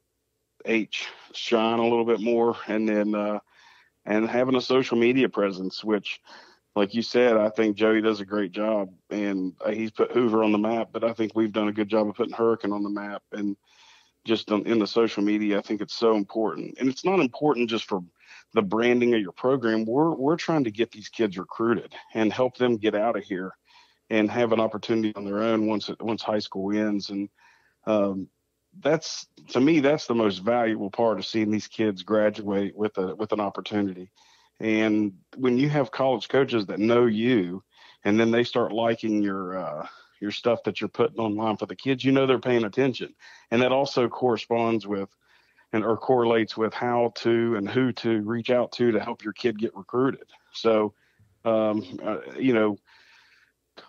[0.65, 3.41] H shine a little bit more, and then uh,
[4.07, 6.21] and having a social media presence, which
[6.75, 10.43] like you said, I think Joey does a great job, and uh, he's put Hoover
[10.43, 10.89] on the map.
[10.93, 13.57] But I think we've done a good job of putting Hurricane on the map, and
[14.25, 16.77] just in the social media, I think it's so important.
[16.79, 18.03] And it's not important just for
[18.55, 19.85] the branding of your program.
[19.85, 23.53] We're we're trying to get these kids recruited and help them get out of here
[24.09, 27.11] and have an opportunity on their own once once high school ends.
[27.11, 27.29] And
[27.87, 28.29] um,
[28.81, 33.15] that's to me, that's the most valuable part of seeing these kids graduate with a
[33.17, 34.11] with an opportunity
[34.61, 37.63] and when you have college coaches that know you,
[38.05, 39.87] and then they start liking your uh,
[40.21, 43.15] your stuff that you're putting online for the kids, you know they're paying attention,
[43.51, 45.09] and that also corresponds with
[45.73, 49.33] and or correlates with how to and who to reach out to to help your
[49.33, 50.27] kid get recruited.
[50.53, 50.93] So,
[51.45, 52.77] um, uh, you know,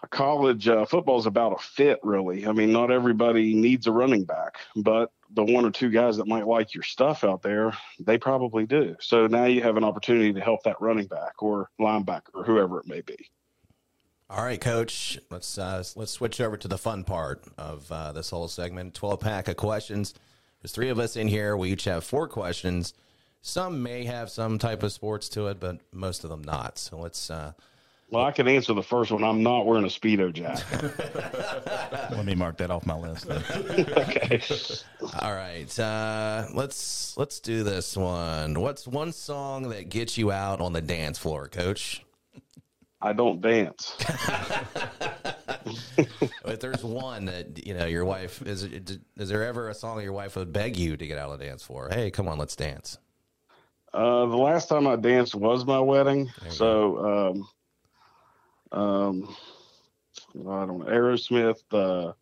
[0.10, 2.48] college uh, football is about a fit, really.
[2.48, 6.28] I mean, not everybody needs a running back, but the one or two guys that
[6.28, 8.96] might like your stuff out there, they probably do.
[9.00, 12.80] So now you have an opportunity to help that running back or linebacker or whoever
[12.80, 13.30] it may be.
[14.30, 15.20] All right, Coach.
[15.30, 18.94] Let's uh, let's switch over to the fun part of uh, this whole segment.
[18.96, 20.14] Twelve pack of questions.
[20.62, 21.56] There's three of us in here.
[21.58, 22.94] We each have four questions.
[23.42, 26.80] Some may have some type of sports to it, but most of them not.
[26.80, 27.52] So let's uh,
[28.14, 29.24] well, I can answer the first one.
[29.24, 30.94] I'm not wearing a speedo jacket.
[32.12, 33.28] Let me mark that off my list.
[33.32, 34.40] okay.
[35.20, 35.80] All right.
[35.80, 38.62] Uh, let's let's do this one.
[38.62, 42.06] What's one song that gets you out on the dance floor, Coach?
[43.02, 43.96] I don't dance.
[45.98, 50.14] if there's one that you know your wife is, is there ever a song your
[50.14, 51.90] wife would beg you to get out of the dance floor?
[51.92, 53.00] Hey, come on, let's dance.
[53.92, 57.48] Uh, the last time I danced was my wedding, so um,
[58.74, 59.36] um,
[60.36, 60.86] I don't know.
[60.86, 62.14] Aerosmith, uh,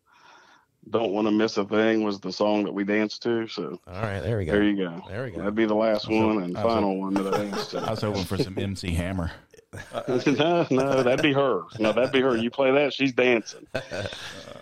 [0.88, 3.46] "Don't Want to Miss a Thing" was the song that we danced to.
[3.48, 4.52] So, all right, there we go.
[4.52, 5.02] There you go.
[5.08, 5.38] There we go.
[5.38, 7.78] That'd be the last one and final one that I danced to.
[7.80, 9.30] I was hoping for some MC Hammer.
[10.08, 11.62] no, no, that'd be her.
[11.78, 12.36] No, that'd be her.
[12.36, 13.66] You play that, she's dancing.
[13.90, 14.06] Uh,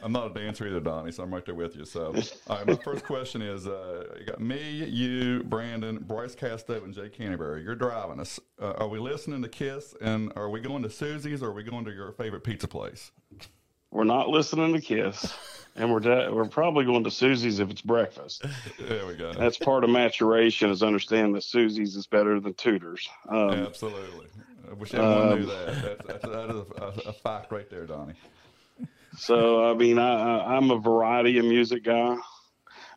[0.02, 1.84] I'm not a dancer either, Donnie, so I'm right there with you.
[1.84, 2.14] So,
[2.48, 6.94] all right, my first question is: uh, you got me, you, Brandon, Bryce Casto, and
[6.94, 7.62] Jay Canterbury.
[7.62, 8.40] You're driving us.
[8.60, 9.94] Uh, are we listening to Kiss?
[10.00, 11.42] And are we going to Susie's?
[11.42, 13.12] or Are we going to your favorite pizza place?
[13.90, 15.36] We're not listening to Kiss,
[15.76, 18.44] and we're we're probably going to Susie's if it's breakfast.
[18.78, 19.32] There we go.
[19.32, 23.08] That's part of maturation is understanding that Susie's is better than Tudor's.
[23.28, 24.28] Um, Absolutely.
[24.70, 26.06] I wish everyone um, knew that.
[26.06, 26.56] That's, that is
[27.06, 28.14] a, a, fact right there, Donnie.
[29.16, 32.16] So, I mean, I, I'm a variety of music guy.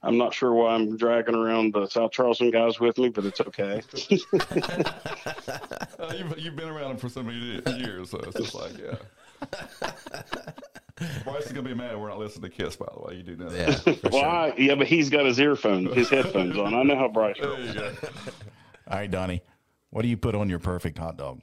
[0.03, 3.41] I'm not sure why I'm dragging around the South Charleston guys with me, but it's
[3.41, 3.81] okay.
[5.99, 8.95] uh, you've, you've been around them for so many years, so it's just like, yeah.
[11.23, 12.75] Bryce is gonna be mad we're not listening to Kiss.
[12.75, 13.87] By the way, you do know that.
[13.87, 14.25] Yeah, well, sure.
[14.25, 16.73] I, yeah, but he's got his earphones, his headphones on.
[16.73, 17.35] I know how Bryce.
[17.41, 17.91] There you go.
[18.87, 19.41] All right, Donnie,
[19.89, 21.41] what do you put on your perfect hot dog?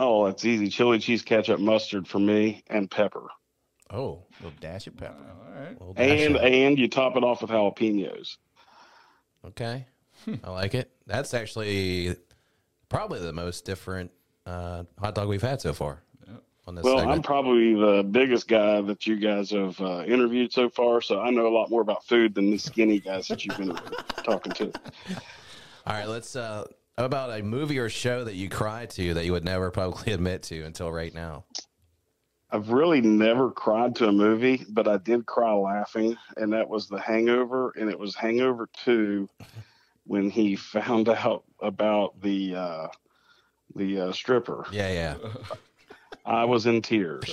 [0.00, 0.68] Oh, it's easy.
[0.68, 3.26] Chili cheese, ketchup, mustard for me, and pepper.
[3.90, 5.16] Oh, A little dash of pepper.
[5.18, 5.76] All right.
[5.96, 6.52] and dash it.
[6.52, 8.36] and you top it off with jalapenos.
[9.44, 9.86] okay,
[10.44, 10.90] I like it.
[11.06, 12.14] That's actually
[12.88, 14.10] probably the most different
[14.46, 16.02] uh, hot dog we've had so far
[16.66, 20.68] on this Well, I'm probably the biggest guy that you guys have uh, interviewed so
[20.68, 23.56] far, so I know a lot more about food than the skinny guys that you've
[23.58, 23.74] been
[24.24, 24.72] talking to.
[25.86, 26.36] All right, let's.
[26.36, 29.70] Uh, how about a movie or show that you cry to that you would never
[29.72, 31.44] publicly admit to until right now?
[32.50, 36.88] I've really never cried to a movie, but I did cry laughing, and that was
[36.88, 39.28] The Hangover, and it was Hangover Two
[40.06, 42.88] when he found out about the uh,
[43.76, 44.64] the uh, stripper.
[44.72, 45.30] Yeah, yeah.
[46.24, 47.24] I was in tears.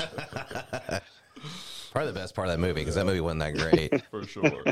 [1.91, 4.04] Probably the best part of that movie because that movie wasn't that great.
[4.12, 4.63] For sure.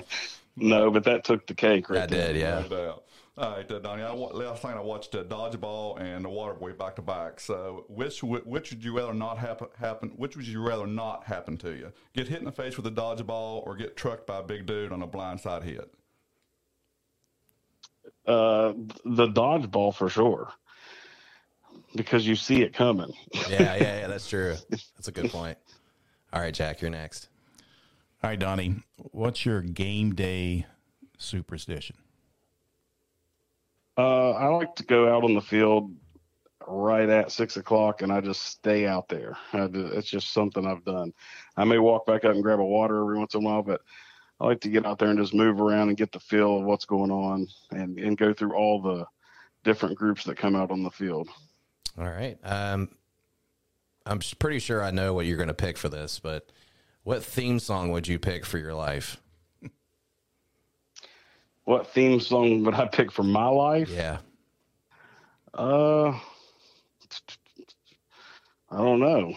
[0.57, 2.33] No, but that took the cake right I there.
[2.33, 2.93] did, yeah.
[3.37, 3.49] No doubt.
[3.49, 4.03] All right, uh, Donnie.
[4.03, 7.39] I, last night I watched uh, Dodgeball and The Waterboy back to back.
[7.39, 9.67] So, which which would you rather not happen?
[9.79, 10.09] Happen?
[10.17, 11.91] Which would you rather not happen to you?
[12.13, 14.91] Get hit in the face with a dodgeball, or get trucked by a big dude
[14.91, 15.93] on a blindside hit?
[18.25, 20.51] Uh, the dodgeball for sure,
[21.95, 23.13] because you see it coming.
[23.49, 24.07] Yeah, yeah, yeah.
[24.07, 24.55] That's true.
[24.69, 25.57] That's a good point.
[26.31, 27.27] All right, Jack, you're next.
[28.23, 30.65] All right, Donnie, what's your game day
[31.17, 31.97] superstition?
[33.97, 35.93] Uh, I like to go out on the field
[36.67, 39.37] right at six o'clock, and I just stay out there.
[39.53, 41.13] It's just something I've done.
[41.57, 43.81] I may walk back up and grab a water every once in a while, but
[44.39, 46.63] I like to get out there and just move around and get the feel of
[46.63, 49.05] what's going on, and and go through all the
[49.63, 51.29] different groups that come out on the field.
[51.97, 52.37] All right.
[52.43, 52.89] Um,
[54.05, 56.51] I'm pretty sure I know what you're going to pick for this, but
[57.03, 59.21] what theme song would you pick for your life?
[61.65, 63.89] What theme song would I pick for my life?
[63.89, 64.17] Yeah.
[65.53, 66.19] Uh,
[68.69, 69.33] I don't know.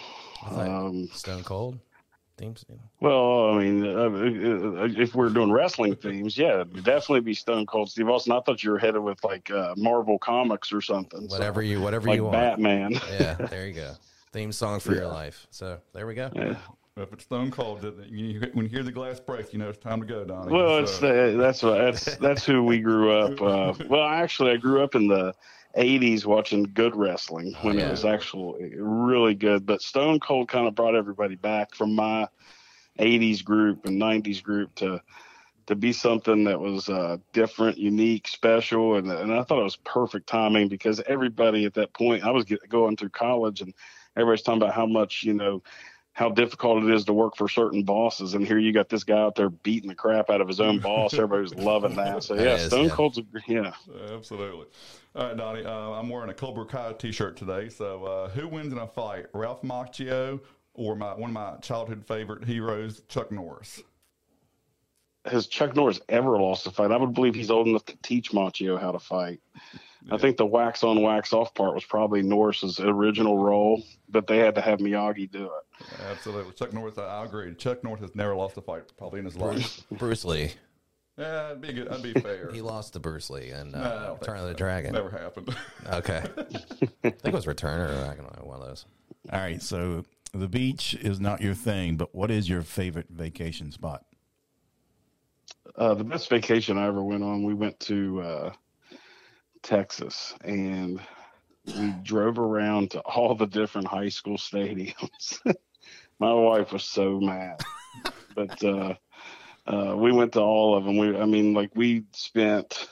[0.50, 1.78] Like Um, Stone Cold
[2.36, 2.64] themes.
[3.00, 7.66] Well, I mean, uh, uh, if we're doing wrestling themes, yeah, it'd definitely be Stone
[7.66, 8.32] Cold Steve Austin.
[8.32, 11.28] I thought you were headed with like uh, Marvel Comics or something.
[11.28, 12.34] so, Whatever you, whatever like you want.
[12.34, 12.92] Batman.
[13.18, 13.94] Yeah, there you go.
[14.32, 15.46] Theme song for your life.
[15.50, 16.30] So there we go.
[16.34, 16.56] Yeah.
[16.98, 20.00] If it's Stone Cold, you, when you hear the glass break, you know it's time
[20.00, 20.50] to go, Donnie.
[20.54, 23.42] Well, it's So- uh, that's what that's that's who we grew up.
[23.42, 25.34] Uh, well, actually, I grew up in the
[25.76, 27.88] '80s watching good wrestling when Yeah.
[27.88, 29.66] it was actually really good.
[29.66, 32.28] But Stone Cold kind of brought everybody back from my
[32.98, 35.02] '80s group and '90s group to
[35.66, 39.76] to be something that was uh, different, unique, special, and and I thought it was
[39.76, 43.74] perfect timing because everybody at that point, I was get, going through college, and
[44.16, 45.62] everybody's talking about how much you know
[46.16, 48.32] how difficult it is to work for certain bosses.
[48.32, 50.78] And here you got this guy out there beating the crap out of his own
[50.78, 51.12] boss.
[51.12, 52.22] Everybody's loving that.
[52.22, 52.90] So yeah, is, Stone yeah.
[52.90, 53.74] Cold's a, yeah.
[54.10, 54.64] Absolutely.
[55.14, 55.66] All right, Donnie.
[55.66, 57.68] Uh, I'm wearing a Cobra Kai T-shirt today.
[57.68, 60.40] So, uh, who wins in a fight, Ralph Macchio
[60.72, 63.82] or my one of my childhood favorite heroes, Chuck Norris?
[65.26, 66.92] Has Chuck Norris ever lost a fight?
[66.92, 69.42] I would believe he's old enough to teach Macchio how to fight.
[70.10, 74.38] I think the wax on, wax off part was probably Norris's original role, but they
[74.38, 75.86] had to have Miyagi do it.
[76.10, 76.96] Absolutely, Chuck Norris.
[76.98, 77.54] I, I agree.
[77.54, 79.82] Chuck Norris has never lost a fight, probably in his life.
[79.92, 80.52] Bruce Lee.
[81.18, 81.88] yeah, that'd be good.
[81.90, 82.50] That'd be fair.
[82.52, 84.92] He lost to Bruce Lee and No, uh, don't Return of the think Dragon.
[84.94, 85.54] Never happened.
[85.92, 86.22] Okay.
[86.36, 88.86] I think it was Return or I don't know, one of those.
[89.32, 93.72] All right, so the beach is not your thing, but what is your favorite vacation
[93.72, 94.04] spot?
[95.76, 98.52] Uh, the best vacation I ever went on, we went to uh,
[99.62, 101.00] Texas and
[101.66, 105.38] we drove around to all the different high school stadiums.
[106.18, 107.60] My wife was so mad,
[108.34, 108.94] but uh,
[109.66, 110.96] uh, we went to all of them.
[110.96, 112.88] We, I mean, like we spent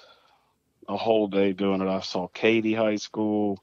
[0.88, 1.88] a whole day doing it.
[1.88, 3.62] I saw Katy High School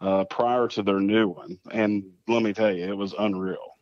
[0.00, 3.76] uh, prior to their new one, and let me tell you, it was unreal.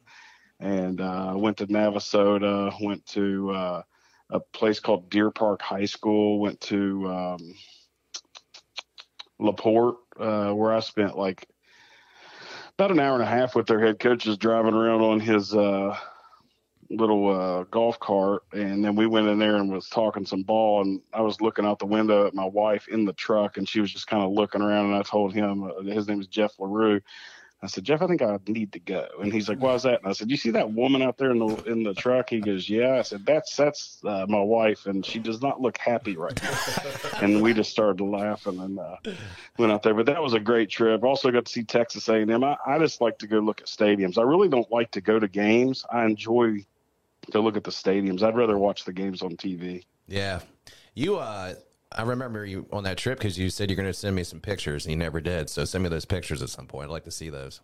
[0.59, 3.83] And uh, went to Navasota, went to uh,
[4.31, 6.39] a place called Deer Park High School.
[6.39, 7.55] Went to um,
[9.41, 11.49] Laporte, uh, where I spent like
[12.79, 15.97] about an hour and a half with their head coaches driving around on his uh,
[16.91, 20.83] little uh, golf cart, and then we went in there and was talking some ball.
[20.83, 23.81] And I was looking out the window at my wife in the truck, and she
[23.81, 24.87] was just kind of looking around.
[24.87, 27.01] And I told him uh, his name is Jeff Larue.
[27.63, 29.07] I said, Jeff, I think I need to go.
[29.21, 30.01] And he's like, why is that?
[30.01, 32.31] And I said, you see that woman out there in the in the truck?
[32.31, 32.99] He goes, yeah.
[32.99, 36.59] I said, that's that's uh, my wife, and she does not look happy right now.
[37.21, 38.97] and we just started laughing and uh,
[39.59, 39.93] went out there.
[39.93, 41.05] But that was a great trip.
[41.05, 42.43] Also got to see Texas A&M.
[42.43, 44.17] I, I just like to go look at stadiums.
[44.17, 45.85] I really don't like to go to games.
[45.91, 46.65] I enjoy
[47.33, 48.23] to look at the stadiums.
[48.23, 49.85] I'd rather watch the games on TV.
[50.09, 50.41] Yeah.
[50.95, 51.55] You, uh,
[51.93, 54.41] I remember you on that trip because you said you're going to send me some
[54.41, 55.51] pictures and you never did.
[55.51, 56.89] So send me those pictures at some point.
[56.89, 57.61] I'd like to see those.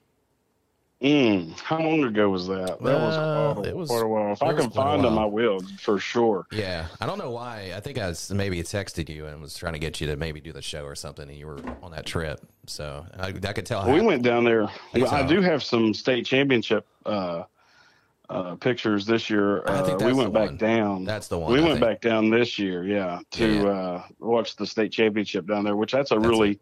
[1.03, 2.79] Mm, how long ago was that?
[2.83, 4.33] That was Uh, a, it was- quite a while.
[4.33, 5.19] If I can find them.
[5.19, 6.47] I will for sure.
[6.51, 7.73] Yeah, I don't know why.
[7.77, 10.41] I think I was, maybe texted you and was trying to get you to maybe
[10.41, 12.41] do the show or something, and you were on that trip.
[12.67, 13.85] So I, I could tell.
[13.93, 14.69] we how- went down there.
[14.95, 17.43] I do have some state championship uh,
[18.29, 19.63] uh, pictures this year.
[19.69, 20.57] I think Uh, we went the back one.
[20.57, 21.05] down.
[21.05, 21.53] That's the one.
[21.53, 21.85] we I went think.
[21.87, 23.65] back down this year, yeah, to Yeah.
[23.69, 26.59] Uh, watch the state championship down there, which that's a That's really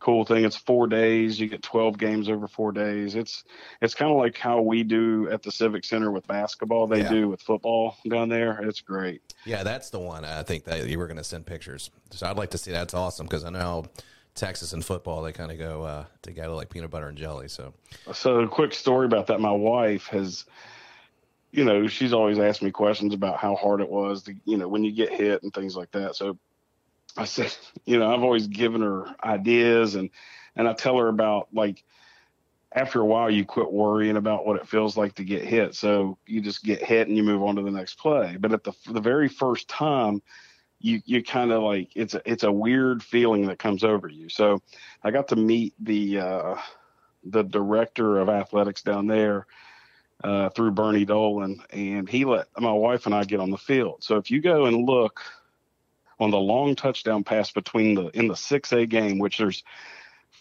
[0.00, 0.44] cool thing.
[0.44, 1.38] It's four days.
[1.38, 3.14] You get twelve games over four days.
[3.14, 3.44] It's
[3.82, 6.86] it's kind of like how we do at the Civic Center with basketball.
[6.86, 7.08] They Yeah.
[7.10, 8.60] do with football down there.
[8.62, 9.20] It's great.
[9.44, 10.24] Yeah, that's the one.
[10.24, 11.90] I think that you were going to send pictures.
[12.10, 12.72] So I'd like to see.
[12.72, 13.84] That's awesome because I know
[14.34, 17.48] Texas and football they kind of go uh, together like peanut butter and jelly.
[17.48, 17.74] So
[18.12, 19.40] So, a quick story about that.
[19.40, 20.44] My wife has,
[21.52, 24.68] you know, she's always asked me questions about how hard it was to, you know,
[24.68, 26.16] when you get hit and things like that.
[26.16, 26.38] So,
[27.16, 30.10] I said, you know, I've always given her ideas and,
[30.56, 31.82] and I tell her about like,
[32.72, 35.74] after a while, you quit worrying about what it feels like to get hit.
[35.74, 38.36] So you just get hit and you move on to the next play.
[38.38, 40.22] But at the the very first time,
[40.78, 44.28] you you kind of like it's a, it's a weird feeling that comes over you.
[44.28, 44.62] So
[45.02, 46.54] I got to meet the uh,
[47.24, 49.46] the director of athletics down there
[50.22, 54.02] uh, through Bernie Dolan, and he let my wife and I get on the field.
[54.02, 55.20] So if you go and look
[56.18, 59.64] on the long touchdown pass between the in the six A game, which there's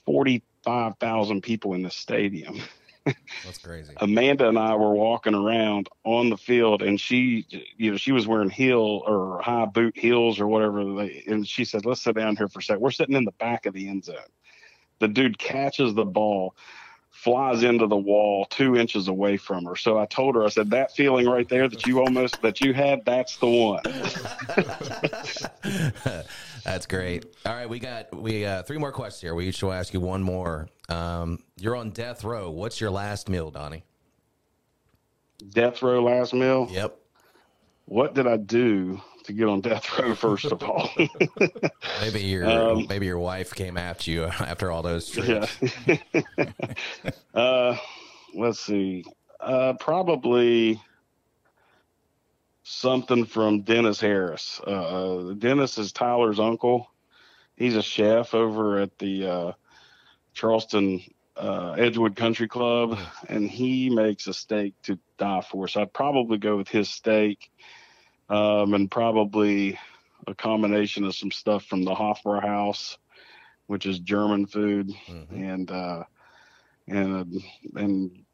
[0.06, 2.60] forty five thousand people in the stadium.
[3.06, 3.94] that's crazy.
[3.98, 7.46] Amanda and I were walking around on the field, and she,
[7.78, 10.84] you know, she was wearing heel or high boot heels or whatever.
[10.96, 13.32] They, and she said, "Let's sit down here for a sec." We're sitting in the
[13.32, 14.18] back of the end zone.
[15.00, 16.56] The dude catches the ball,
[17.12, 19.76] flies into the wall two inches away from her.
[19.76, 22.74] So I told her, I said, "That feeling right there that you almost that you
[22.74, 23.82] had, that's the one."
[26.64, 27.26] That's great.
[27.46, 29.34] All right, we got we uh, three more questions here.
[29.34, 30.68] We each will ask you one more.
[30.90, 32.52] Um, you're on death row.
[32.52, 33.84] What's your last meal, Donnie?
[35.52, 36.68] Death row last meal.
[36.70, 37.00] Yep.
[37.86, 40.16] What did I do to get on death row?
[40.16, 40.90] First of all.
[42.02, 45.58] Maybe your Um, maybe your wife came after you after all those trips.
[45.86, 46.46] Yeah.
[47.34, 47.78] uh,
[48.34, 49.06] let's see.
[49.40, 50.82] Uh, probably
[52.64, 54.60] something from Dennis Harris.
[54.62, 56.90] Uh, Dennis is Tyler's uncle.
[57.56, 59.52] He's a chef over at the uh,
[60.34, 61.02] Charleston
[61.38, 65.68] uh, Edgewood Country Club, and he makes a steak to die for.
[65.68, 67.52] So I'd probably go with his steak,
[68.30, 69.78] um, and probably
[70.28, 72.98] a combination of some stuff from the Hofbräu House,
[73.68, 75.32] which is German food Mhm.
[75.32, 76.04] and uh,
[76.88, 77.42] and
[77.76, 78.26] and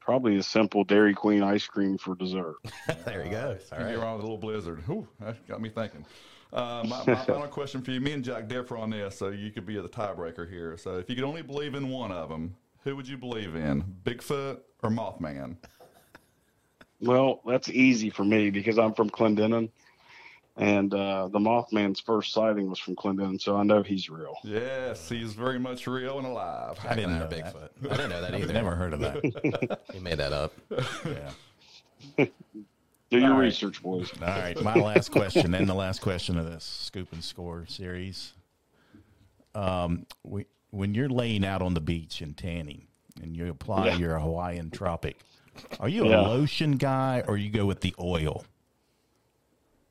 [0.00, 2.56] probably a simple Dairy Queen ice cream for dessert.
[3.06, 3.56] there you go.
[3.72, 4.06] All You're right.
[4.06, 4.82] on a little blizzard.
[4.86, 6.04] Whew, that got me thinking.
[6.52, 9.50] Uh, my, my final question for you, me and Jack differ on this, so you
[9.50, 10.76] could be the tiebreaker here.
[10.76, 13.82] So if you could only believe in one of them, who would you believe in,
[14.04, 15.56] Bigfoot or Mothman?
[17.04, 19.68] Well, that's easy for me because I'm from Clendenin,
[20.56, 24.36] and uh, the Mothman's first sighting was from Clendenin, so I know he's real.
[24.42, 26.78] Yes, he's very much real and alive.
[26.88, 27.54] I didn't know that.
[27.54, 27.68] Bigfoot.
[27.92, 28.52] I didn't know that either.
[28.52, 29.80] never heard of that.
[29.92, 30.54] He made that up.
[31.04, 32.24] Yeah.
[33.10, 33.44] Do your All right.
[33.44, 34.10] research, boys.
[34.20, 38.32] All right, my last question, and the last question of this scoop and score series.
[39.54, 42.86] Um, we, when you're laying out on the beach and tanning,
[43.22, 43.96] and you apply Yeah.
[43.98, 45.18] your Hawaiian Tropic,
[45.80, 48.44] are you a lotion guy or you go with the oil?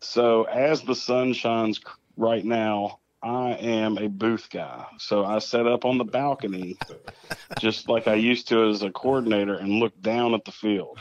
[0.02, 1.80] So as the sun shines
[2.17, 4.86] right now, I am a booth guy.
[4.97, 6.78] So I set up on the balcony,
[7.60, 10.99] just like I used to as a coordinator, and look down at the field.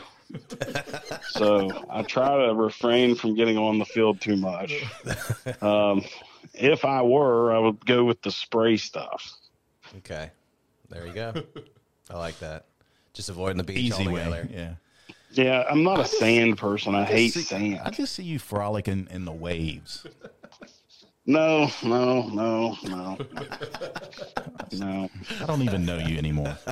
[1.31, 4.73] So I try to refrain from getting on the field too much.
[5.61, 6.03] Um,
[6.53, 9.33] if I were, I would go with the spray stuff.
[9.97, 10.31] Okay.
[10.89, 11.33] There you go.
[12.09, 12.65] I like that.
[13.13, 14.47] Just avoiding the beach Easy way.
[14.51, 14.73] Yeah.
[15.31, 16.93] Yeah, I'm not a sand person.
[16.93, 17.81] I hate See, sand.
[17.83, 20.05] I just see you frolicking in the waves.
[21.25, 23.17] No, no, no, no,
[24.73, 25.09] no.
[25.41, 26.57] I don't even know you anymore.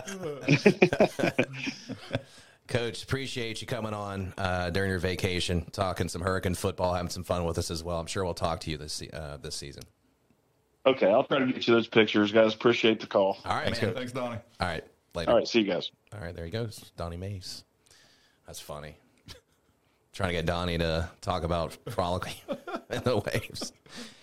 [2.68, 7.24] Coach, appreciate you coming on uh, during your vacation, talking some Hurricane football, having some
[7.24, 8.00] fun with us as well.
[8.00, 9.84] I'm sure we'll talk to you this uh, this season.
[10.86, 12.54] Okay, I'll try to get you those pictures, guys.
[12.54, 13.38] Appreciate the call.
[13.46, 13.94] All right, Thanks, man.
[13.94, 14.40] Thanks, Donnie.
[14.60, 14.84] All right,
[15.16, 15.32] later.
[15.32, 15.92] All right, see you guys.
[16.14, 17.64] All right, there he goes, Donnie Mace.
[18.46, 18.98] That's funny.
[20.14, 22.34] Trying to get Donnie to talk about frolicking
[22.90, 23.72] in the waves.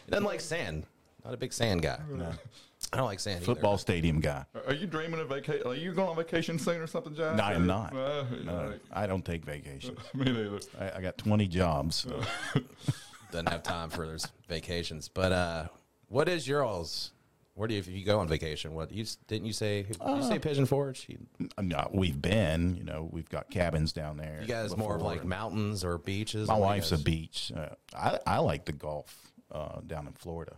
[0.04, 0.84] He doesn't like sand.
[1.24, 1.98] Not a big sand guy.
[2.10, 2.30] No.
[2.92, 4.44] I don't like sand Football stadium guy.
[4.66, 5.66] Are you dreaming of vacation?
[5.66, 7.36] Are you going on vacation soon or something, John?
[7.36, 7.94] No, I am not.
[7.94, 9.98] Uh, No, I don't take vacations.
[10.14, 10.60] Me neither.
[10.80, 11.96] I, I got 20 jobs.
[11.96, 12.62] so.
[13.30, 15.08] Doesn't have time for those vacations.
[15.08, 15.66] But uh,
[16.08, 17.12] what is your all's?
[17.58, 18.72] Where do you if you go on vacation?
[18.74, 19.82] What you didn't you say?
[19.82, 21.06] Did you Uh, say Pigeon Forge?
[21.08, 21.18] You,
[21.60, 24.38] No, we've been, you know, we've got cabins down there.
[24.40, 25.14] you guys more of before.
[25.16, 26.46] like mountains or beaches?
[26.46, 27.52] My what do you wife's a guys- beach.
[27.54, 30.54] Uh, I I like the golf uh, down in Florida.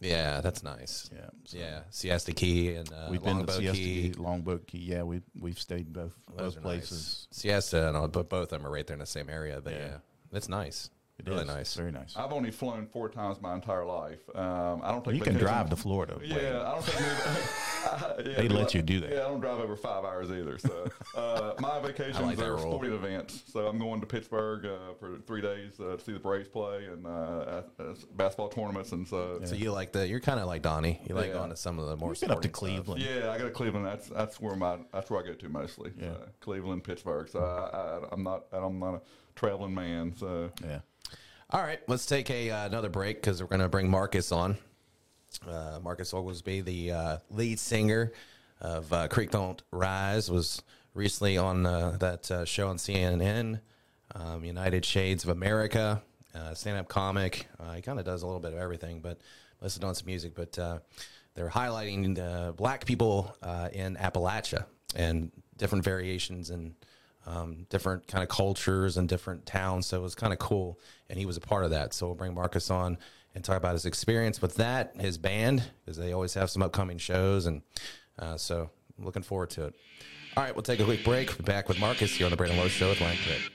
[0.00, 1.10] Yeah, that's nice.
[1.12, 4.10] Yeah, so Yeah, Siesta Key and uh, we've been to Longboat Siesta Key.
[4.10, 4.78] Key, Longboat Key.
[4.78, 7.26] Yeah, we we've stayed both Those both are places.
[7.32, 7.40] Nice.
[7.40, 9.60] Siesta and all, but both of them are right there in the same area.
[9.60, 9.96] But yeah,
[10.32, 10.90] it's nice.
[11.18, 11.48] It really is.
[11.48, 11.74] nice.
[11.74, 12.14] very nice.
[12.16, 14.20] I've only flown four times my entire life.
[14.34, 16.18] Um, I don't take you can drive to Florida.
[16.20, 16.30] Wayne.
[16.30, 19.10] Yeah, I don't think maybe, yeah, They let like- you do that.
[19.10, 20.58] Yeah, I don't drive over five hours either.
[20.58, 22.60] So uh, my vacations like that are rule.
[22.72, 23.42] sporting events.
[23.50, 26.84] So I'm going to Pittsburgh uh, for three days uh, to see the Braves play
[26.84, 28.92] and uh, at, uh, basketball tournaments.
[28.92, 30.06] And so So you like the?
[30.06, 31.00] You're kind of like Donnie.
[31.08, 31.34] You like Yeah.
[31.34, 32.10] going to some of the more.
[32.10, 32.86] You've been up to sporting stuff.
[32.96, 33.02] Cleveland.
[33.24, 33.86] yeah, I go to Cleveland.
[33.86, 35.92] That's that's where my that's where I go to mostly.
[35.98, 36.08] Yeah.
[36.12, 37.28] So, Cleveland, Pittsburgh.
[37.28, 39.00] So I, I, I'm not I'm not a
[39.34, 40.14] traveling man.
[40.16, 40.80] So Yeah.
[41.50, 44.56] All right, let's take a uh, another break because we're going to bring Marcus on.
[45.46, 48.12] Uh, Marcus Oglesby, the uh, lead singer
[48.60, 50.60] of uh, Creek Don't Rise, was
[50.92, 53.60] recently on uh, that uh, show on CNN,
[54.16, 56.02] um, United Shades of America,
[56.54, 57.46] stand-up comic.
[57.76, 59.20] He kind of does a little bit of everything, but
[59.60, 60.34] listen on some music.
[60.34, 63.36] But they're highlighting black people
[63.72, 64.66] in Appalachia
[64.96, 66.74] and different variations and
[67.26, 69.86] um, different kind of cultures and different towns.
[69.86, 70.78] So it was kind of cool,
[71.10, 71.92] and he was a part of that.
[71.92, 72.98] So we'll bring Marcus on
[73.34, 76.98] and talk about his experience with that, his band, because they always have some upcoming
[76.98, 77.62] shows, and
[78.18, 79.74] uh, so I'm looking forward to it.
[80.36, 81.28] All right, we'll take a quick break.
[81.36, 83.50] We'll back with Marcus here on the Brandon Lowe Show with Ryan Pritt.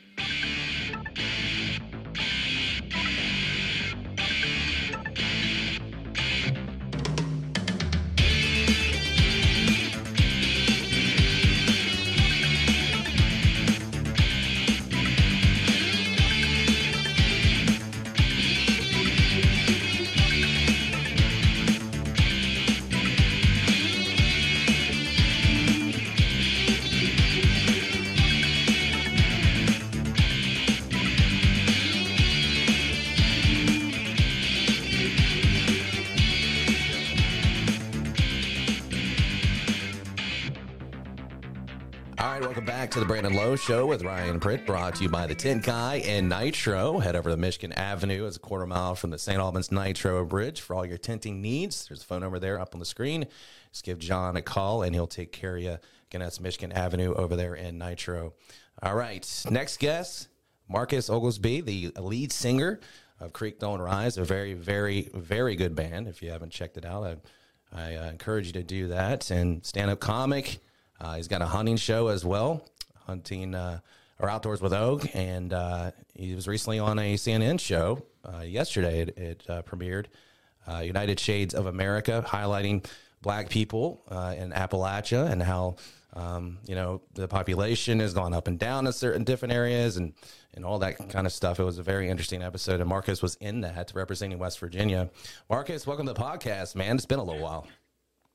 [42.92, 46.04] To the Brandon Lowe Show with Ryan Pritt, brought to you by the Tint Guy
[46.06, 47.00] and Nitro.
[47.00, 49.40] Head over to Michigan Avenue, it's a quarter mile from the St.
[49.40, 51.88] Albans Nitro Bridge for all your tinting needs.
[51.88, 53.28] There's a phone number there up on the screen.
[53.72, 55.78] Just give John a call and he'll take care of you.
[56.10, 58.34] Again, that's Michigan Avenue over there in Nitro.
[58.84, 60.28] All right, next guest,
[60.68, 62.82] Marcus Oglesby, the lead singer
[63.22, 66.10] of Creek Don't Rise, a very, very, very good band.
[66.10, 67.16] If you haven't checked it out, I,
[67.72, 69.32] I uh, encourage you to do that.
[69.32, 70.60] And stand up comic.
[71.00, 72.64] Uh, he's got a hunting show as well,
[73.06, 73.80] hunting uh,
[74.20, 79.02] or outdoors with Og, and uh, he was recently on a CNN show uh, yesterday.
[79.02, 80.06] It, it uh, premiered
[80.68, 82.86] uh, United Shades of America, highlighting
[83.22, 84.02] black people
[84.38, 85.76] in Appalachia and how
[86.14, 90.14] um, you know the population has gone up and down in certain different areas and
[90.54, 91.60] and all that kind of stuff.
[91.60, 95.10] It was a very interesting episode, and Marcus was in that representing West Virginia.
[95.50, 96.96] Marcus, welcome to the podcast, man.
[96.98, 97.68] It's been a little while.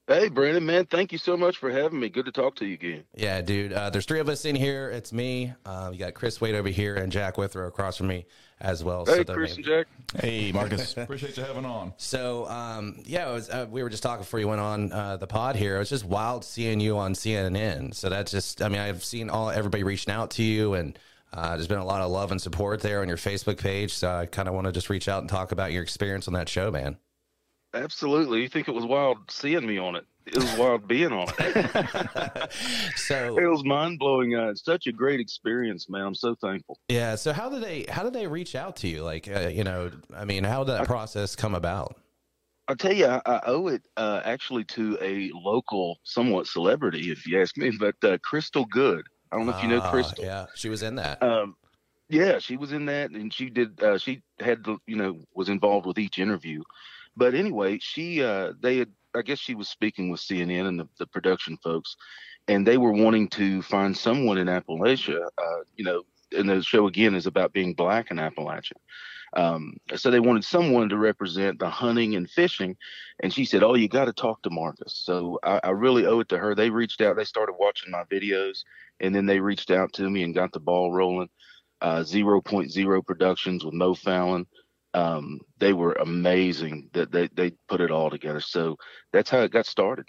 [0.09, 2.09] Hey, Brandon, man, thank you so much for having me.
[2.09, 3.03] Good to talk to you again.
[3.17, 3.73] Yeah, dude.
[3.73, 4.89] Uh, there's three of us in here.
[4.89, 5.53] It's me.
[5.65, 8.27] Uh, you got Chris Wade over here and Jack Withrow across from me
[8.61, 9.05] as well.
[9.05, 9.87] Hey, that Chris may- and Jack.
[10.15, 10.97] Hey, Marcus.
[10.97, 11.93] appreciate you having on.
[11.97, 15.27] So, um, yeah, was, uh, we were just talking before you went on uh, the
[15.27, 15.75] pod here.
[15.75, 17.93] It was just wild seeing you on CNN.
[17.93, 20.97] So that's just, I mean, I've seen all everybody reaching out to you, and
[21.33, 23.93] uh, there's been a lot of love and support there on your Facebook page.
[23.93, 26.35] So I kind of want to just reach out and talk about your experience on
[26.35, 26.97] that show, man.
[27.77, 28.43] Absolutely.
[28.43, 30.05] You think it was wild seeing me on it?
[30.27, 32.51] It was wild being on it.
[32.97, 34.35] So it was mind blowing.
[34.35, 36.03] Uh, it's such a great experience, man.
[36.03, 36.79] I'm so thankful.
[36.89, 39.05] yeah, so how did they how did they reach out to you?
[39.05, 42.01] Like, uh, you know, I mean, how did that process come about?
[42.69, 47.25] I tell you, I, I owe it uh, actually to a local, somewhat celebrity, if
[47.27, 49.07] you ask me, but uh, Crystal Good.
[49.31, 50.25] I don't know if you know Ah, Crystal.
[50.25, 51.23] Yeah, she was in that.
[51.23, 51.55] Um,
[52.09, 53.81] yeah, she was in that, and she did.
[53.81, 56.63] Uh, she had, the, you know, was involved with each interview.
[57.17, 60.89] But anyway, she, uh, they had, I guess she was speaking with CNN and the,
[60.99, 61.97] the production folks,
[62.49, 65.25] and they were wanting to find someone in Appalachia.
[65.39, 66.03] Uh, you know,
[66.33, 68.73] and the show again is about being black in Appalachia.
[69.37, 72.77] Um, so they wanted someone to represent the hunting and fishing,
[73.23, 76.21] and she said, "Oh, you got to talk to Marcus." So I, I really owe
[76.21, 76.55] it to her.
[76.55, 77.17] They reached out.
[77.17, 78.65] They started watching my videos,
[79.01, 81.29] and then they reached out to me and got the ball rolling.
[81.83, 84.47] Uh, 0.0 Productions with Mo Fallon.
[84.97, 88.41] Um, they were amazing that they, they put it all together.
[88.41, 88.77] So
[89.13, 90.07] that's how it got started.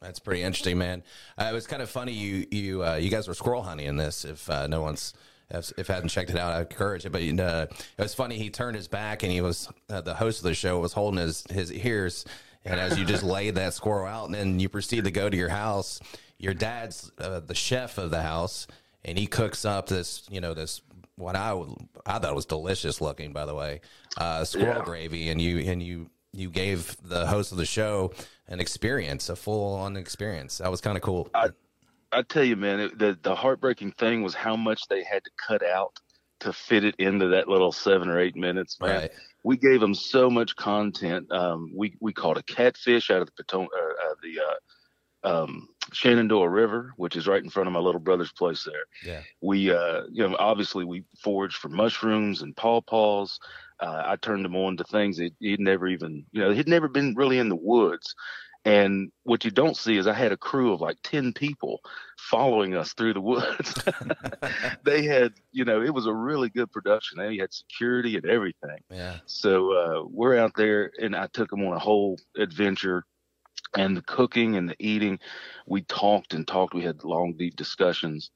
[0.00, 1.02] That's pretty interesting, man.
[1.36, 2.12] Uh, it was kind of funny.
[2.12, 4.24] You you uh, you guys were squirrel hunting in this.
[4.24, 5.12] If uh, no one's
[5.50, 7.10] if, if hadn't checked it out, I encourage it.
[7.10, 8.38] But it was funny.
[8.38, 11.18] He turned his back and he was uh, the host of the show was holding
[11.18, 12.24] his his ears.
[12.64, 15.36] And as you just laid that squirrel out, and then you proceed to go to
[15.36, 16.00] your house,
[16.38, 18.66] your dad's uh, the chef of the house,
[19.04, 20.82] and he cooks up this, you know, this
[21.18, 21.60] what I
[22.06, 23.80] I thought was delicious looking, by the way,
[24.16, 24.84] uh, squirrel Yeah.
[24.84, 28.12] gravy, and you and you you gave the host of the show
[28.46, 30.58] an experience, a full on experience.
[30.58, 31.28] That was kind of cool.
[31.34, 31.50] I
[32.12, 35.30] I tell you, man, it, the the heartbreaking thing was how much they had to
[35.46, 35.98] cut out
[36.40, 38.90] to fit it into that little seven or eight minutes, man.
[39.00, 39.10] Right.
[39.42, 41.30] We gave them so much content.
[41.32, 44.40] Um, we we caught a catfish out of the Potomac, uh, uh, the
[45.28, 48.84] uh, um, Shenandoah River, which is right in front of my little brother's place there.
[49.04, 49.22] Yeah.
[49.40, 53.38] We, uh, you know, obviously we foraged for mushrooms and pawpaws.
[53.80, 56.88] Uh, I turned them on to things that he'd never even, you know, he'd never
[56.88, 58.14] been really in the woods.
[58.64, 61.80] And what you don't see is I had a crew of like 10 people
[62.18, 63.82] following us through the woods.
[64.84, 67.18] they had, you know, it was a really good production.
[67.18, 68.78] They had security and everything.
[68.90, 69.18] Yeah.
[69.26, 73.04] So uh, we're out there, and I took them on a whole adventure.
[73.76, 75.18] And the cooking and the eating,
[75.66, 76.74] we talked and talked.
[76.74, 78.30] We had long, deep discussions.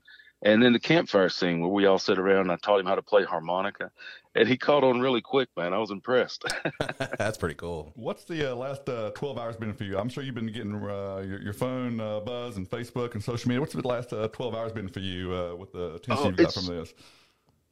[0.45, 2.97] And then the campfire scene where we all sit around and I taught him how
[2.97, 3.93] to play harmonica.
[4.35, 5.73] And he caught on really quick, man.
[5.73, 6.45] I was impressed.
[7.19, 7.93] That's pretty cool.
[7.95, 9.99] What's the uh, last uh, 12 hours been for you?
[9.99, 13.49] I'm sure you've been getting uh, your, your phone uh, buzz and Facebook and social
[13.49, 13.61] media.
[13.61, 16.37] What's the last uh, 12 hours been for you uh, with the attention Oh, you've
[16.37, 16.93] got from this?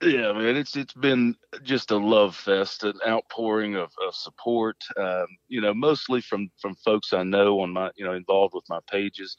[0.03, 4.77] Yeah, man, it's it's been just a love fest, an outpouring of, of support.
[4.97, 8.65] Um, you know, mostly from from folks I know on my you know involved with
[8.71, 9.37] my pages,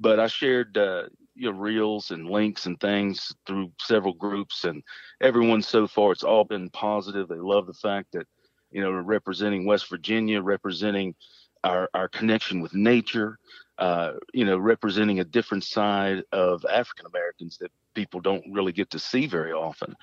[0.00, 1.04] but I shared uh,
[1.36, 4.82] you know reels and links and things through several groups, and
[5.20, 7.28] everyone so far it's all been positive.
[7.28, 8.26] They love the fact that
[8.72, 11.14] you know representing West Virginia, representing
[11.62, 13.38] our our connection with nature.
[13.78, 18.90] Uh, you know, representing a different side of African Americans that people don't really get
[18.90, 19.96] to see very often.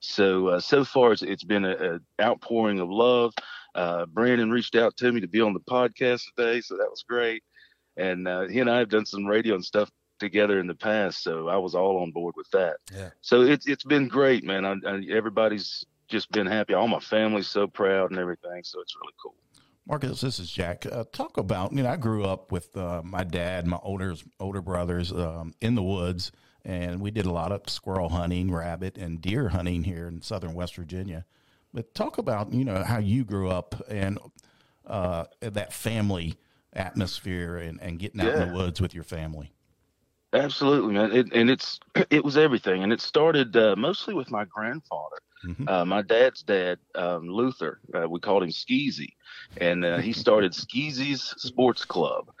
[0.00, 3.32] So uh, so far, it's, it's been a, a outpouring of love.
[3.74, 7.04] Uh, Brandon reached out to me to be on the podcast today, so that was
[7.06, 7.42] great.
[7.96, 11.22] And uh, he and I have done some radio and stuff together in the past,
[11.22, 12.76] so I was all on board with that.
[12.94, 13.10] Yeah.
[13.20, 14.64] So it's it's been great, man.
[14.64, 16.74] I, I, everybody's just been happy.
[16.74, 19.34] All my family's so proud and everything, so it's really cool.
[19.86, 20.84] Marcus, this is Jack.
[20.90, 24.62] Uh, talk about you know I grew up with uh, my dad, my older older
[24.62, 26.32] brothers um, in the woods,
[26.66, 30.52] and we did a lot of squirrel hunting, rabbit, and deer hunting here in southern
[30.52, 31.24] West Virginia.
[31.72, 34.18] But talk about you know how you grew up and
[34.84, 36.34] uh, that family
[36.72, 39.52] atmosphere and, and getting out in the woods with your family.
[40.32, 41.12] Absolutely, man.
[41.12, 41.78] It, and it's
[42.10, 45.16] it was everything, and it started uh, mostly with my grandfather.
[45.46, 45.68] Mhm.
[45.68, 49.10] Uh, my dad's dad, um, Luther, uh, we called him Skeezy,
[49.60, 52.32] and uh, he started Skeezy's Sports Club,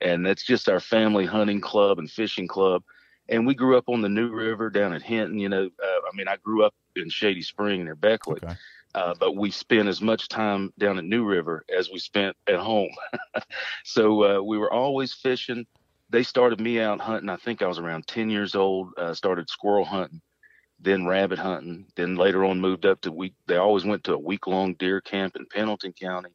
[0.00, 2.82] and that's just our family hunting club and fishing club.
[3.28, 5.38] And we grew up on the New River down at Hinton.
[5.38, 8.54] You know, uh, I mean, I grew up in Shady Spring near Beckley, Okay.
[8.94, 12.56] uh, but we spent as much time down at New River as we spent at
[12.56, 12.90] home.
[13.84, 15.66] so uh, we were always fishing.
[16.10, 17.30] They started me out hunting.
[17.30, 18.90] I think I was around 10 years old.
[18.96, 20.20] Uh, started squirrel hunting,
[20.78, 21.86] then rabbit hunting.
[21.96, 23.34] Then later on moved up to week.
[23.46, 26.30] They always went to a week long deer camp in Pendleton County,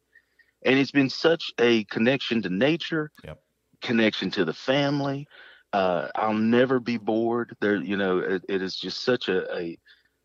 [0.64, 3.40] and it's been such a connection to nature, Yep.
[3.80, 5.26] connection to the family.
[5.72, 7.56] Uh, I'll never be bored.
[7.60, 9.78] There, you know, it, it is just such a, a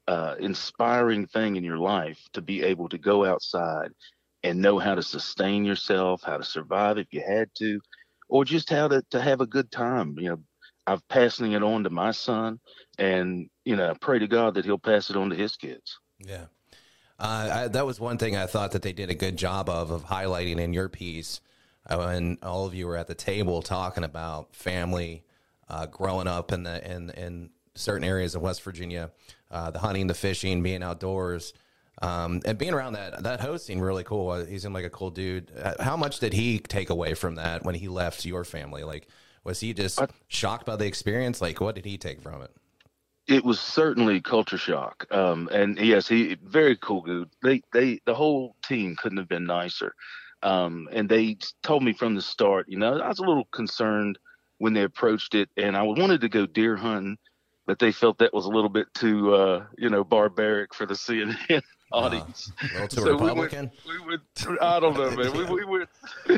[0.07, 3.91] uh, inspiring thing in your life to be able to go outside
[4.43, 7.79] and know how to sustain yourself, how to survive if you had to,
[8.29, 10.15] or just how to, to have a good time.
[10.17, 10.39] You know,
[10.87, 12.59] I'm passing it on to my son,
[12.97, 15.99] and you know, I pray to God that he'll pass it on to his kids.
[16.19, 16.45] Yeah.
[17.17, 19.89] Uh, I, that was one thing I thought that they did a good job of
[19.89, 21.39] of highlighting in your piece
[21.87, 25.23] uh, when all of you were at the table talking about family,
[25.69, 29.11] uh, growing up in the in in certain areas of West Virginia,
[29.51, 31.53] uh, the hunting, the fishing, being outdoors,
[32.01, 34.29] um, and being around that that host seemed really cool.
[34.29, 35.51] Uh, He seemed like a cool dude.
[35.57, 38.83] Uh, How much did he take away from that when he left your family?
[38.83, 39.07] Like,
[39.43, 41.41] was he just shocked by the experience?
[41.41, 42.51] Like, what did he take from it?
[43.27, 45.07] it was certainly culture shock.
[45.11, 47.29] Um, and yes, he very cool dude.
[47.41, 49.95] They they the whole team couldn't have been nicer.
[50.43, 54.19] Um, and they told me from the start, you know, I was a little concerned
[54.57, 57.17] when they approached it, and I wanted to go deer hunting,
[57.65, 60.93] but they felt that was a little bit too, uh, you know, barbaric for the
[60.93, 62.51] CNN audience.
[62.61, 64.21] A little too So we went- We would,
[64.61, 65.33] I don't know, man.
[65.37, 65.89] We, we went.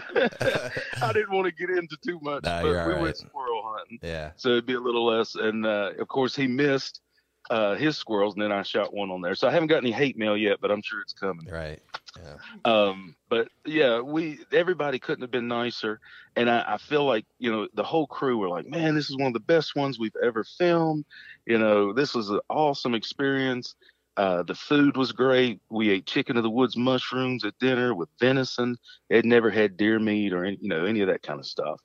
[1.02, 3.02] I didn't want to get into too much, No, but we right.
[3.02, 4.32] went squirrel hunting yeah.
[4.36, 5.36] so it'd be a little less.
[5.36, 7.02] And uh, of course, he missed
[7.50, 9.36] uh, his squirrels, and then I shot one on there.
[9.36, 11.48] So I haven't got any hate mail yet, but I'm sure it's coming.
[11.48, 11.82] Right.
[12.18, 12.36] Yeah.
[12.66, 16.00] Um, but yeah, we everybody couldn't have been nicer,
[16.36, 19.18] and I, I feel like you know the whole crew were like, man, this is
[19.18, 21.06] one of the best ones we've ever filmed.
[21.46, 23.76] You know, this was an awesome experience.
[24.18, 25.62] Uh, the food was great.
[25.70, 28.78] We ate chicken of the woods mushrooms at dinner with venison.
[29.12, 31.80] Had never had deer meat or any, you know any of that kind of stuff.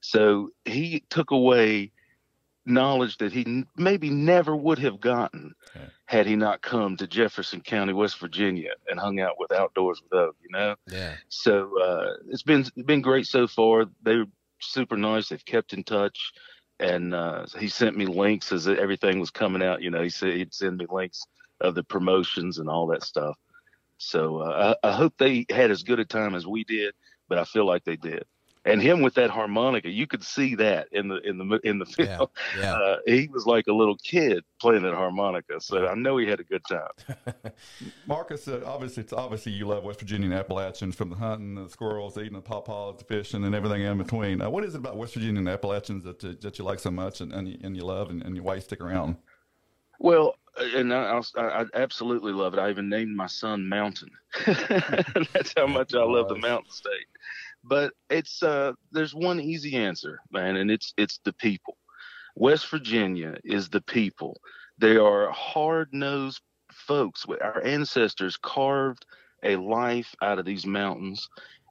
[0.00, 1.92] So he took away
[2.64, 5.86] knowledge that he maybe never would have gotten okay.
[6.06, 10.12] had he not come to Jefferson County, West Virginia, and hung out with Outdoors with
[10.12, 10.34] Og.
[10.42, 10.76] You know.
[10.90, 11.14] Yeah.
[11.28, 13.86] So uh, it's been been great so far.
[14.02, 14.26] They're
[14.60, 15.28] super nice.
[15.28, 16.32] They've kept in touch,
[16.78, 19.82] and uh, he sent me links as everything was coming out.
[19.82, 21.22] You know, he said he'd send me links
[21.60, 23.36] of the promotions and all that stuff.
[23.98, 26.92] So uh, I, I hope they had as good a time as we did,
[27.28, 28.24] but I feel like they did
[28.64, 31.86] and him with that harmonica you could see that in the in the in the
[31.86, 32.72] film yeah, yeah.
[32.82, 36.40] Uh, he was like a little kid playing that harmonica so i know he had
[36.40, 37.22] a good time
[38.06, 41.68] marcus uh, obviously it's obviously you love west virginia and appalachians from the hunting the
[41.68, 44.96] squirrels eating the pawpaws the fishing and everything in between uh, what is it about
[44.96, 47.76] west virginia and appalachians that, uh, that you like so much and, and, you, and
[47.76, 49.16] you love and, and why you stick around
[49.98, 52.60] well and I, I, I, absolutely love it.
[52.60, 54.10] I even named my son Mountain.
[54.46, 57.06] That's how much I love the Mountain State.
[57.64, 61.76] But it's uh, there's one easy answer, man, and it's it's the people.
[62.34, 64.40] West Virginia is the people.
[64.78, 66.40] They are hard nosed
[66.72, 67.24] folks.
[67.40, 69.04] Our ancestors carved
[69.44, 71.28] a life out of these mountains,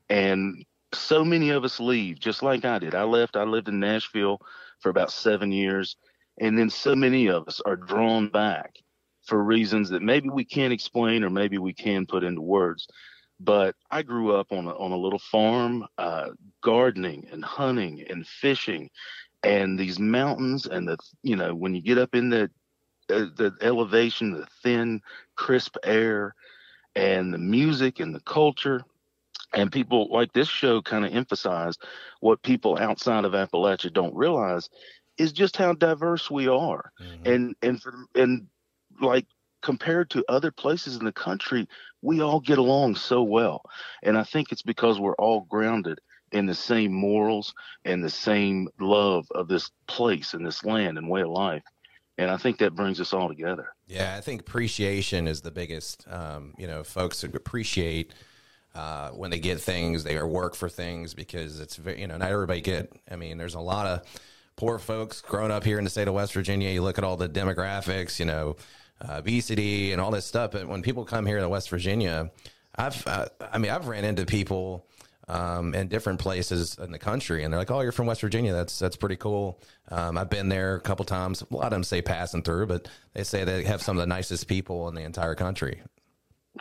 [0.10, 0.64] and
[0.94, 2.96] so many of us leave, just like I did.
[2.96, 3.36] I left.
[3.36, 4.40] I lived in Nashville
[4.80, 5.96] for about seven years,
[6.40, 8.76] and then so many of us are drawn back
[9.26, 12.88] for reasons that maybe we can't explain or maybe we can put into words.
[13.44, 16.30] But I grew up on a, on a little farm, uh,
[16.62, 18.90] gardening and hunting and fishing,
[19.44, 22.50] and these mountains and the you know when you get up in the
[23.10, 25.02] uh, the elevation, the thin,
[25.36, 26.36] crisp air,
[26.96, 28.84] and the music and the culture,
[29.54, 31.84] and people like this show kind of emphasized
[32.20, 34.70] what people outside of Appalachia don't realize
[35.18, 37.28] is just how diverse we are, mm-hmm.
[37.28, 38.48] and and for and
[39.02, 39.26] like
[39.62, 41.68] compared to other places in the country,
[42.02, 43.62] we all get along so well.
[44.04, 46.00] And I think it's because we're all grounded
[46.32, 47.54] in the same morals
[47.86, 51.64] and the same love of this place and this land and way of life.
[52.18, 53.70] And I think that brings us all together.
[53.88, 56.06] Yeah, I think appreciation is the biggest.
[56.10, 58.14] Um, you know, folks appreciate
[58.76, 62.32] uh, when they get things, they work for things because it's very, you know, not
[62.32, 62.94] everybody get.
[63.10, 64.02] I mean, there's a lot of
[64.56, 66.70] poor folks growing up here in the state of West Virginia.
[66.70, 68.56] You look at all the demographics, you know,
[69.02, 70.52] uh, obesity and all this stuff.
[70.52, 72.32] But when people come here to West Virginia,
[72.76, 74.88] I've, uh, I mean, I've ran into people
[75.28, 78.54] um, in different places in the country, and they're like, "Oh, you're from West Virginia.
[78.54, 81.42] That's that's pretty cool." Um, I've been there a couple times.
[81.42, 84.08] A lot of them say passing through, but they say they have some of the
[84.08, 85.82] nicest people in the entire country.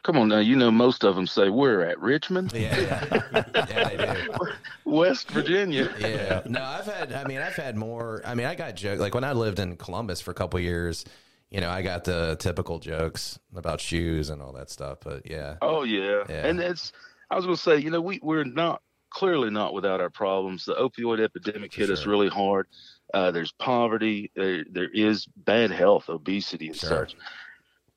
[0.04, 2.52] Come on now, you know most of them say we're at Richmond.
[2.52, 3.22] Yeah, yeah,
[3.68, 4.48] yeah they do.
[4.84, 5.92] West Virginia.
[5.98, 7.12] Yeah, no, I've had.
[7.12, 8.22] I mean, I've had more.
[8.24, 11.04] I mean, I got jokes like when I lived in Columbus for a couple years
[11.50, 15.56] you know, I got the typical jokes about shoes and all that stuff, but yeah.
[15.60, 16.24] Oh yeah.
[16.28, 16.46] yeah.
[16.46, 16.92] And it's
[17.30, 20.64] I was gonna say, you know, we, we're not clearly not without our problems.
[20.64, 21.92] The opioid epidemic hit sure.
[21.92, 22.68] us really hard.
[23.12, 26.88] Uh, there's poverty, there, there is bad health, obesity and sure.
[26.88, 27.16] such.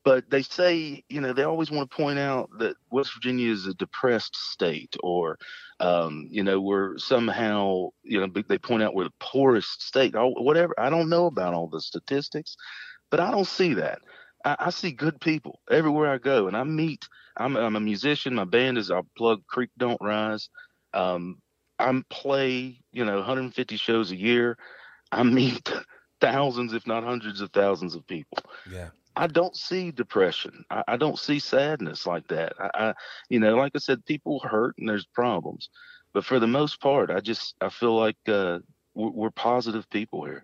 [0.04, 3.66] But they say, you know, they always want to point out that West Virginia is
[3.66, 5.38] a depressed state, or,
[5.80, 10.34] um, you know, we're somehow, you know, they point out we're the poorest state, or
[10.34, 10.74] whatever.
[10.78, 12.56] I don't know about all the statistics,
[13.14, 14.00] but I don't see that.
[14.44, 17.06] I, I see good people everywhere I go, and I meet.
[17.36, 18.34] I'm, I'm a musician.
[18.34, 20.48] My band is I plug Creek Don't Rise.
[20.94, 21.40] Um,
[21.78, 24.58] I play, you know, 150 shows a year.
[25.12, 25.70] I meet
[26.20, 28.38] thousands, if not hundreds of thousands of people.
[28.68, 28.88] Yeah.
[29.14, 30.64] I don't see depression.
[30.68, 32.54] I, I don't see sadness like that.
[32.58, 32.94] I, I,
[33.28, 35.68] you know, like I said, people hurt and there's problems,
[36.12, 38.58] but for the most part, I just I feel like uh,
[38.92, 40.42] we're, we're positive people here.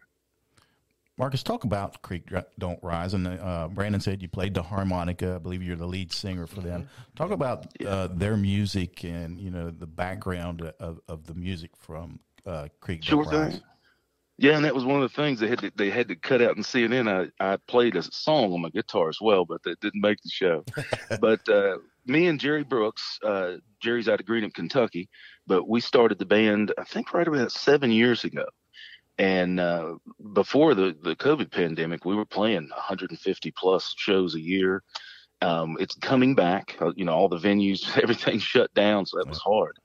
[1.20, 3.12] Marcus, talk about Creek Don't Rise.
[3.12, 5.34] And uh, Brandon said you played the harmonica.
[5.34, 6.84] I believe you're the lead singer for them.
[6.84, 7.14] Mm-hmm.
[7.14, 12.20] Talk about uh, their music and you know the background of, of the music from
[12.46, 13.52] uh, Creek sure Don't Rise.
[13.52, 13.62] Thing.
[14.38, 16.40] Yeah, and that was one of the things they had to, they had to cut
[16.40, 17.30] out in CNN.
[17.38, 20.30] I, I played a song on my guitar as well, but that didn't make the
[20.30, 20.64] show.
[21.20, 25.10] but uh, me and Jerry Brooks, uh, Jerry's out of Greenup, Kentucky,
[25.46, 28.46] but we started the band I think right about seven years ago
[29.20, 29.96] and uh,
[30.32, 34.82] before the, the COVID pandemic, we were playing 150 plus shows a year.
[35.42, 36.74] Um, it's coming back.
[36.80, 39.76] Uh, you know, all the venues, everything shut down, so that was hard.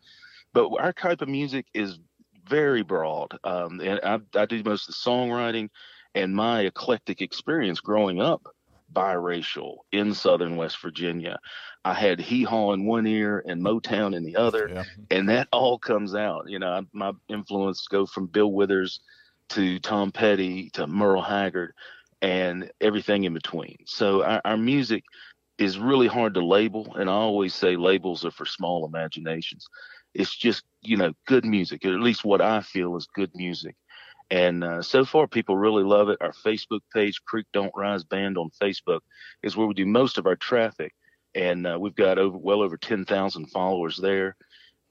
[0.53, 1.99] But our type of music is
[2.47, 5.69] very broad, um, and I, I do most of the songwriting.
[6.13, 8.47] And my eclectic experience growing up
[8.93, 11.39] biracial in southern West Virginia.
[11.83, 14.83] I had hee haw in one ear and Motown in the other, yeah.
[15.11, 16.45] and that all comes out.
[16.47, 19.01] You know, my influence go from Bill Withers
[19.49, 21.73] to Tom Petty to Merle Haggard.
[22.21, 23.77] and everything in between.
[23.85, 25.03] So our, our music
[25.57, 29.67] is really hard to label, and I always say labels are for small imaginations.
[30.13, 33.75] It's just you know good music, or at least what I feel is good music.
[34.31, 36.17] And uh, so far, people really love it.
[36.21, 39.01] Our Facebook page, Creek Don't Rise Band on Facebook,
[39.43, 40.93] is where we do most of our traffic,
[41.35, 44.35] and uh, we've got over well over ten thousand followers there.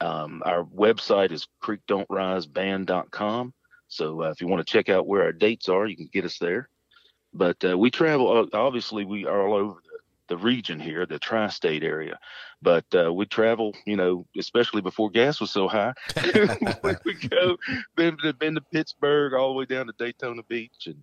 [0.00, 3.54] Um, our website is creekdon'triseband.com.
[3.94, 6.24] So uh, if you want to check out where our dates are, you can get
[6.24, 6.68] us there.
[7.32, 11.18] But uh, we travel, uh, obviously, we are all over the, the region here, the
[11.18, 12.18] tri state area.
[12.60, 15.92] But uh, we travel, you know, especially before gas was so high.
[17.04, 17.56] we go,
[17.94, 21.02] been, been to Pittsburgh, all the way down to Daytona Beach, and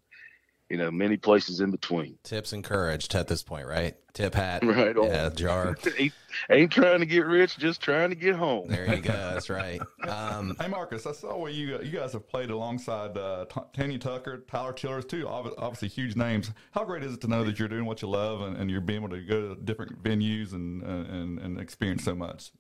[0.72, 2.18] you know, many places in between.
[2.24, 3.94] Tips encouraged at this point, right?
[4.14, 4.96] Tip hat, right?
[4.96, 5.06] On.
[5.06, 5.76] Yeah, jar.
[5.98, 6.14] ain't,
[6.50, 8.70] ain't, trying to get rich, just trying to get home.
[8.70, 9.12] There you go.
[9.34, 9.82] That's right.
[10.08, 14.46] Um, hey, Marcus, I saw where you you guys have played alongside uh, Tanya Tucker,
[14.50, 15.28] Tyler Childers, too.
[15.28, 16.52] Obviously, huge names.
[16.72, 18.80] How great is it to know that you're doing what you love and, and you're
[18.80, 22.54] being able to go to different venues and and, and experience so much?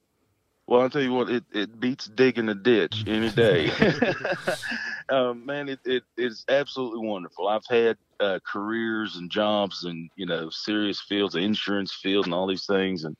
[0.67, 3.71] Well, I'll tell you what, it, it beats digging a ditch any day.
[5.11, 7.47] um, man, it, it is absolutely wonderful.
[7.47, 12.47] I've had uh, careers and jobs and, you know, serious fields, insurance field and all
[12.47, 13.15] these things and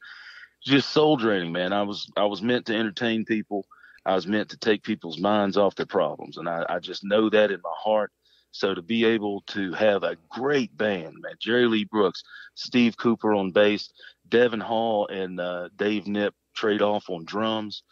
[0.63, 1.73] just soul draining, man.
[1.73, 3.65] I was, I was meant to entertain people.
[4.05, 6.37] I was meant to take people's minds off their problems.
[6.37, 8.11] And I, I just know that in my heart.
[8.51, 12.23] So to be able to have a great band, man, Jerry Lee Brooks,
[12.55, 13.91] Steve Cooper on bass,
[14.29, 17.83] Devin Hall and uh, Dave Nip trade off on drums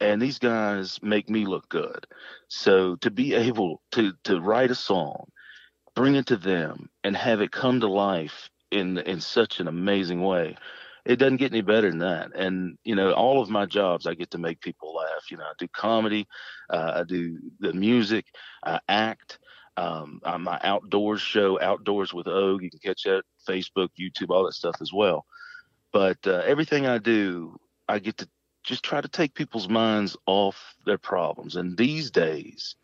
[0.00, 2.06] and these guys make me look good.
[2.48, 5.26] So to be able to to write a song
[5.94, 10.22] bring it to them and have it come to life in in such an amazing
[10.22, 10.56] way
[11.04, 12.30] it doesn't get any better than that.
[12.34, 15.30] And you know all of my jobs i get to make people laugh.
[15.30, 16.26] You know i do comedy
[16.70, 18.26] uh, i do the music
[18.64, 19.38] i act
[19.76, 24.52] um, my outdoors show outdoors with og you can catch that facebook youtube all that
[24.52, 25.24] stuff as well.
[25.92, 27.56] But uh, everything i do
[27.88, 28.28] I get to
[28.62, 31.56] just try to take people's minds off their problems.
[31.56, 32.76] And these days,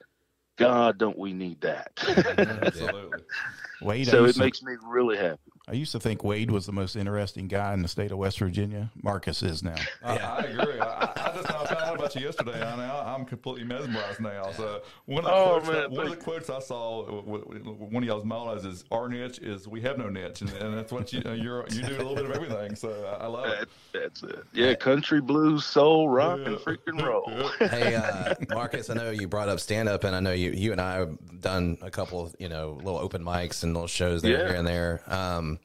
[0.56, 1.92] God, don't we need that?
[2.62, 3.22] Absolutely.
[3.82, 5.38] Wade, so it to, makes me really happy.
[5.68, 8.38] I used to think Wade was the most interesting guy in the state of West
[8.38, 8.90] Virginia.
[9.02, 9.74] Marcus is now.
[10.02, 10.80] yeah, I, I agree.
[10.80, 12.62] I, I, just found out about you yesterday.
[12.62, 14.50] I now I'm completely mesmerized now.
[14.52, 18.06] So one of the, oh, quotes, man, one of the quotes I saw, one of
[18.06, 21.22] y'all's mottos is "Our niche is we have no niche," and, and that's what you
[21.24, 22.74] uh, you're you do a little bit of everything.
[22.74, 23.68] So I love that, it.
[23.92, 24.44] That's it.
[24.52, 26.48] Yeah, country, blues, soul, rock, yeah.
[26.48, 27.48] and freaking roll.
[27.58, 30.72] hey, uh, Marcus, I know you brought up stand up, and I know you you
[30.72, 34.22] and I have done a couple of you know little open mics and little shows
[34.22, 34.48] there yeah.
[34.48, 35.02] here and there.
[35.06, 35.58] Um,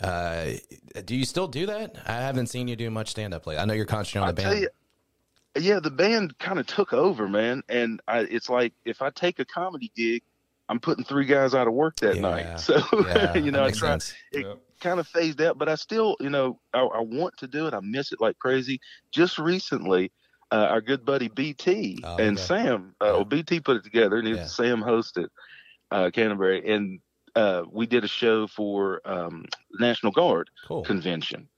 [0.00, 0.52] uh,
[1.04, 1.96] do you still do that?
[2.06, 3.60] I haven't seen you do much stand up lately.
[3.60, 4.60] I know you're concentrating on the band.
[4.60, 4.68] You,
[5.58, 7.62] yeah, the band kind of took over, man.
[7.68, 10.22] And I, it's like if I take a comedy gig,
[10.68, 12.20] I'm putting three guys out of work that yeah.
[12.20, 12.46] night.
[12.60, 13.90] So yeah, you know, I try.
[13.90, 14.14] Sense.
[14.32, 14.58] It yep.
[14.80, 17.74] kind of phased out, but I still, you know, I, I, want to do it.
[17.74, 18.80] I miss it like crazy.
[19.12, 20.12] Just recently,
[20.52, 22.46] uh, our good buddy BT oh, and okay.
[22.46, 23.12] Sam, uh, yeah.
[23.12, 24.46] well, BT put it together, and yeah.
[24.46, 25.28] Sam hosted
[25.90, 27.00] uh, Canterbury, and
[27.34, 29.44] uh, we did a show for um,
[29.78, 30.82] National Guard cool.
[30.82, 31.48] convention,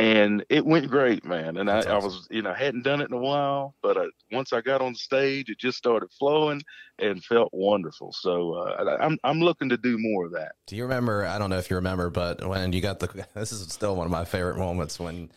[0.00, 1.58] and it went great, man.
[1.58, 1.92] And I, awesome.
[1.92, 4.80] I, was, you know, hadn't done it in a while, but I, once I got
[4.80, 6.62] on stage, it just started flowing
[6.98, 8.12] and felt wonderful.
[8.12, 10.52] So uh, I'm I'm looking to do more of that.
[10.66, 11.26] Do you remember?
[11.26, 14.06] I don't know if you remember, but when you got the this is still one
[14.06, 15.30] of my favorite moments when.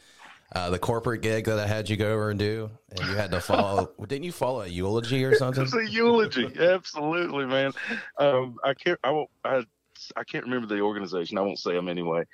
[0.55, 3.32] Uh, the corporate gig that I had you go over and do, and you had
[3.32, 3.89] to follow.
[4.07, 5.64] didn't you follow a eulogy or something?
[5.64, 7.72] it's a eulogy, absolutely, man.
[8.20, 8.99] Um, I can't.
[9.03, 9.32] I won't.
[9.43, 9.64] I
[10.16, 11.39] I can't remember the organization.
[11.39, 12.26] I won't say them anyway.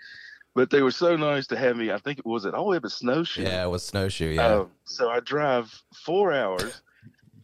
[0.59, 1.89] But they were so nice to have me.
[1.89, 3.43] I think it was it all the way to Snowshoe.
[3.43, 4.31] Yeah, it was Snowshoe.
[4.31, 4.45] Yeah.
[4.45, 6.81] Uh, so I drive four hours,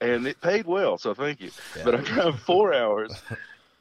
[0.02, 0.98] and it paid well.
[0.98, 1.50] So thank you.
[1.78, 1.84] Yeah.
[1.86, 3.14] But I drive four hours.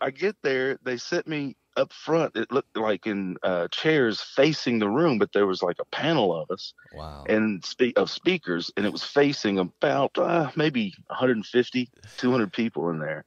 [0.01, 0.79] I get there.
[0.85, 2.37] They set me up front.
[2.37, 6.33] It looked like in uh, chairs facing the room, but there was like a panel
[6.33, 6.73] of us.
[6.95, 7.25] Wow.
[7.29, 13.01] And spe- of speakers, and it was facing about uh, maybe 150, 200 people in
[13.01, 13.25] there.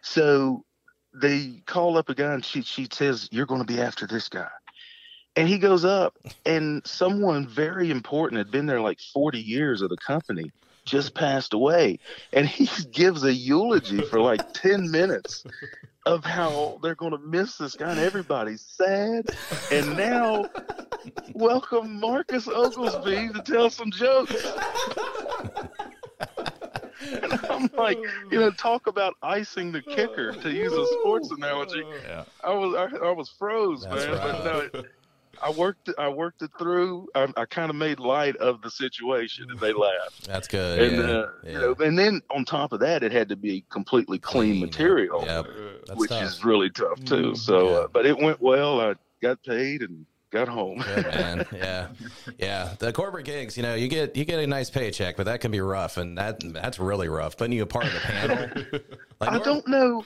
[0.00, 0.64] So
[1.12, 4.30] they call up a guy and she she says you're going to be after this
[4.30, 4.48] guy
[5.36, 9.90] and he goes up and someone very important had been there like 40 years of
[9.90, 10.50] the company
[10.84, 11.98] just passed away
[12.32, 15.44] and he gives a eulogy for like 10 minutes
[16.06, 19.28] of how they're going to miss this guy and everybody's sad
[19.72, 20.48] and now
[21.34, 24.34] welcome marcus oglesby to tell some jokes
[27.00, 27.98] and I'm like,
[28.30, 31.84] you know, talk about icing the kicker to use a sports analogy.
[32.04, 32.24] Yeah.
[32.42, 34.12] I was I, I was froze, That's man.
[34.12, 34.22] Right.
[34.22, 34.86] But no, it,
[35.42, 37.08] I worked I worked it through.
[37.14, 40.26] I, I kind of made light of the situation, and they laughed.
[40.26, 40.80] That's good.
[40.80, 41.14] And yeah.
[41.14, 41.50] uh, yeah.
[41.50, 44.60] you know, and then on top of that, it had to be completely clean, Clean,
[44.60, 45.46] material, Yep.
[45.96, 46.22] Which tough.
[46.24, 47.34] is really tough too.
[47.34, 47.74] So, Yeah.
[47.76, 48.80] uh, but it went well.
[48.80, 50.78] I got paid and got home.
[50.78, 51.46] Good, man.
[51.52, 51.88] Yeah,
[52.38, 52.74] yeah.
[52.78, 55.50] The corporate gigs, you know, you get you get a nice paycheck, but that can
[55.50, 57.36] be rough, and that that's really rough.
[57.36, 58.48] Putting you a part of the panel.
[59.18, 60.04] Like, I don't know.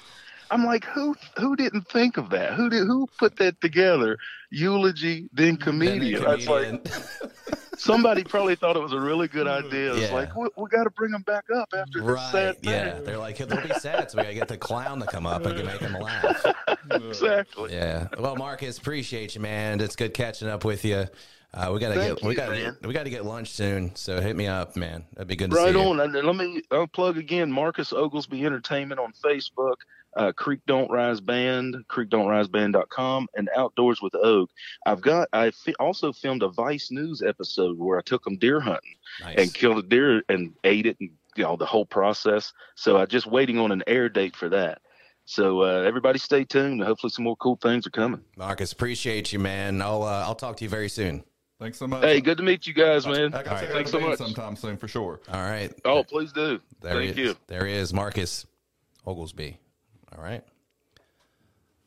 [0.51, 2.55] I'm like, who who didn't think of that?
[2.55, 4.19] Who did who put that together?
[4.51, 6.23] Eulogy, then then comedian.
[6.25, 6.87] That's like
[7.77, 9.93] somebody probably thought it was a really good idea.
[9.95, 10.15] It's Yeah.
[10.15, 12.33] like we, we got to bring them back up after this right?
[12.33, 12.73] sad thing.
[12.73, 15.45] Yeah, they're like they'll be sad, so we gotta get the clown to come up
[15.47, 16.45] and make them laugh.
[16.91, 17.73] exactly.
[17.73, 18.09] Yeah.
[18.19, 19.81] Well, Marcus, appreciate you, man.
[19.81, 21.07] It's good catching up with you.
[21.53, 22.77] Uh, we gotta Thank get we gotta man.
[22.83, 23.95] we gotta get lunch soon.
[23.97, 25.05] So hit me up, man.
[25.15, 25.87] That'd be good to Right see you.
[25.89, 26.01] on.
[26.01, 29.75] And let me I'll plug again Marcus Oglesby Entertainment on Facebook,
[30.17, 34.49] uh, Creek Don't Rise Band, creekdon'triseband.com, and Outdoors with Og.
[34.87, 38.61] I've got, I fi- also filmed a Vice News episode where I took them deer
[38.61, 39.37] hunting Nice.
[39.39, 42.53] and killed a deer and ate it and you know, the whole process.
[42.75, 44.83] So I'm just waiting on an air date for that.
[45.27, 46.83] So uh, everybody stay tuned.
[46.83, 48.21] Hopefully some more cool things are coming.
[48.37, 49.81] Marcus, appreciate you, man.
[49.81, 51.23] I'll uh, I'll talk to you very soon.
[51.61, 52.03] Thanks so much.
[52.03, 53.33] Hey, good to meet you guys, man.
[53.35, 54.19] I got to Thanks so much.
[54.19, 55.21] sometime soon for sure.
[55.33, 55.73] All right.
[55.85, 56.59] Oh, please do.
[56.81, 57.17] There Thank is.
[57.19, 57.37] you.
[57.47, 58.47] There he is, Marcus
[59.07, 59.59] Oglesby.
[60.17, 60.43] All right.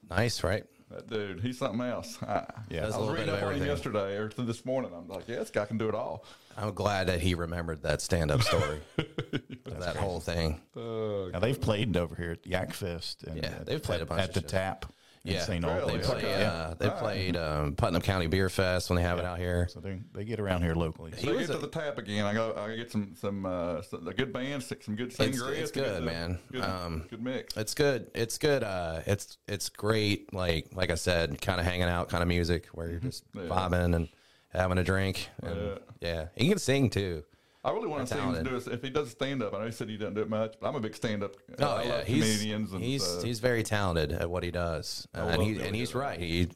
[0.10, 0.66] Nice, right?
[0.90, 2.18] That dude, he's something else.
[2.22, 2.84] I, Yeah.
[2.84, 4.92] I was little reading of up on him yesterday or this morning.
[4.96, 6.24] I'm like, yeah, this guy can do it all.
[6.56, 10.62] I'm glad that he remembered that stand-up story, of that whole thing.
[10.76, 13.24] Oh, now they've played over here at Yak Fest.
[13.24, 14.52] And Yeah, at- they've played a at- bunch at of the shows.
[14.52, 14.86] Tap.
[15.26, 15.64] In Yeah, St.
[15.66, 15.98] Really?
[15.98, 16.44] They play, Okay.
[16.46, 19.70] uh, they played um, Putnam County Beer Fest when they have it out here.
[19.72, 21.12] So they they get around here locally.
[21.16, 22.26] He So I was get a- to the tap again.
[22.26, 22.54] I go.
[22.58, 25.58] I get some some uh, some, a good band, some good sangria.
[25.58, 26.40] it's to get good, the- man.
[26.52, 27.56] Good, Um, good mix.
[27.56, 28.12] It's good.
[28.14, 28.64] It's good.
[28.64, 30.34] Uh, it's it's great.
[30.34, 33.44] Like like I said, kind of hanging out, kind of music where you're just Yeah.
[33.44, 34.10] vibing and
[34.50, 35.30] having a drink.
[35.42, 36.28] And, yeah.
[36.36, 37.24] he can sing too.
[37.66, 38.68] I really want to see him do it.
[38.68, 40.68] If he does stand up, I know he said he doesn't do it much, but
[40.68, 41.36] I'm a big stand up.
[41.60, 45.22] Oh yeah, he's comedians and he's uh, he's very talented at what he does, uh,
[45.22, 46.20] and he and he's right.
[46.20, 46.50] He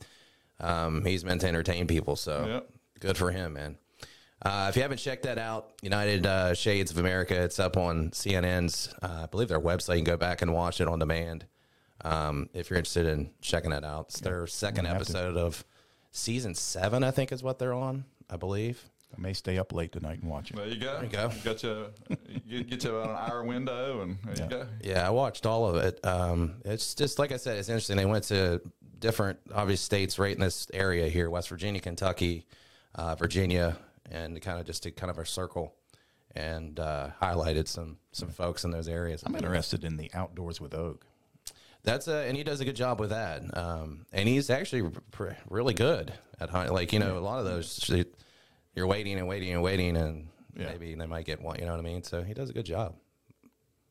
[0.60, 2.70] um, he's meant to entertain people, so Yep.
[3.00, 3.78] good for him, man.
[4.42, 8.12] Uh, if you haven't checked that out, United uh, Shades of America, it's up on
[8.12, 9.98] CNN's, uh, I believe their website.
[9.98, 11.46] You can go back and watch it on demand
[12.06, 14.08] um, if you're interested in checking that out.
[14.10, 15.02] It's their second have to.
[15.02, 15.66] episode of
[16.12, 18.06] season seven, I think, is what they're on.
[18.30, 18.84] I believe.
[19.16, 20.58] I may stay up late tonight and watch it.
[20.58, 20.94] There you go.
[20.96, 21.32] There you go.
[21.44, 21.86] Got you.
[22.46, 24.68] you get you about an hour window, and there you go.
[24.82, 26.00] Yeah, I watched all of it.
[26.06, 27.98] Um, it's just like I said, it's interesting.
[27.98, 28.62] They went to
[29.00, 32.46] different obvious states right in this area here: West Virginia, Kentucky,
[32.96, 33.78] uh, Virginia,
[34.12, 35.74] and kind of just did kind of a circle
[36.36, 39.24] and uh, highlighted some some folks in those areas.
[39.26, 41.04] I'm interested in the outdoors with Og.
[41.84, 43.58] That's a, and he does a good job with that.
[43.58, 46.74] Um, and he's actually pr- really good at hunting.
[46.74, 47.80] Like you know, a lot of those
[48.78, 50.68] you're waiting and waiting and waiting, and Yeah.
[50.68, 51.58] maybe they might get one.
[51.60, 52.04] You know what I mean?
[52.04, 52.96] So he does a good job.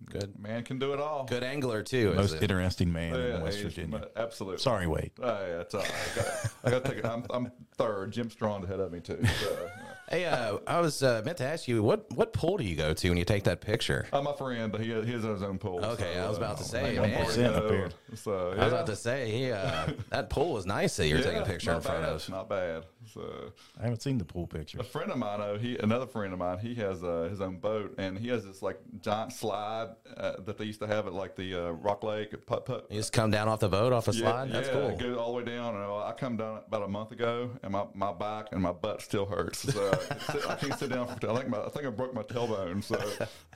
[0.04, 1.24] Good, Man can do it all.
[1.24, 2.12] good angler too.
[2.14, 2.42] Most it?
[2.42, 4.06] interesting man Yeah, in West Virginia.
[4.14, 4.58] Absolutely.
[4.58, 5.10] Sorry, Wade.
[5.20, 5.90] Oh, yeah, it's all right.
[5.90, 7.06] I got, I got to take it.
[7.06, 8.12] I'm, I'm third.
[8.12, 9.18] Jim Strong's ahead of me too.
[9.40, 9.70] So,
[10.08, 12.94] Hey, uh, I was uh, meant to ask you what what pool do you go
[12.94, 14.06] to when you take that picture?
[14.12, 15.84] I'm uh, my friend, but he, he has his own pool.
[15.84, 17.26] Okay, so, I was uh, about to say, I'm man.
[17.26, 17.88] 1% up of here.
[18.14, 18.60] So, yeah.
[18.60, 21.44] I was about to say, he, uh, that pool was nice that you're taking a
[21.46, 22.28] picture in front bad, of.
[22.28, 22.84] Not bad.
[23.16, 24.78] So, I haven't seen the pool picture.
[24.78, 27.56] a friend of mine, oh, he another friend of mine, he has uh, his own
[27.56, 29.88] boat, and he has this like giant slide
[30.18, 32.86] uh, that they used to have at like the uh, Rock Lake putt putt.
[32.90, 34.52] You just come down off the boat, off a slide.
[34.52, 34.96] That's yeah, cool.
[34.96, 37.86] Go all the way down, and I come down about a month ago, and my,
[37.94, 39.72] my back and my butt still hurts.
[39.72, 39.98] So
[40.28, 41.30] I, I can't sit down for.
[41.30, 42.84] I think my, I think I broke my tailbone.
[42.84, 43.00] So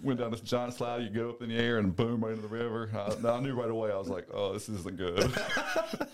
[0.02, 1.02] went down this giant slide.
[1.02, 2.90] You go up in the air and boom right into the river.
[2.94, 3.92] I, I knew right away.
[3.92, 5.30] I was like, oh, this isn't good.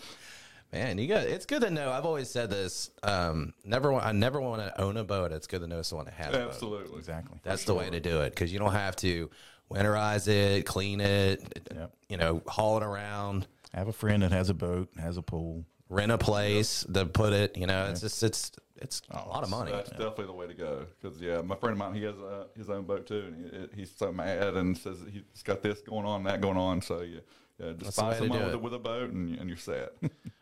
[0.73, 1.91] Man, you got it's good to know.
[1.91, 2.89] I've always said this.
[3.01, 5.31] Um, never, want, I never want to own a boat.
[5.31, 6.49] It's good to know someone to have a boat.
[6.49, 6.97] Absolutely.
[6.99, 7.39] Exactly.
[7.43, 9.29] That's the way to do it because you don't have to
[9.71, 11.93] winterize it, clean it, Yep.
[12.09, 15.21] you know, haul it around, I have a friend that has a boat, has a
[15.21, 15.65] pool.
[15.89, 17.57] rent a place to put it.
[17.57, 18.51] You know, it's just it's
[18.81, 19.71] it's a lot of money.
[19.71, 20.85] That's definitely the way to go.
[21.01, 23.79] Because yeah, my friend of mine, he has uh, his own boat too, and he,
[23.81, 26.81] he's so mad and says he's got this going on, that going on.
[26.81, 27.19] So yeah,
[27.59, 28.61] yeah just That's the find way to someone do with a, it.
[28.61, 29.93] with a boat, and, and you're set.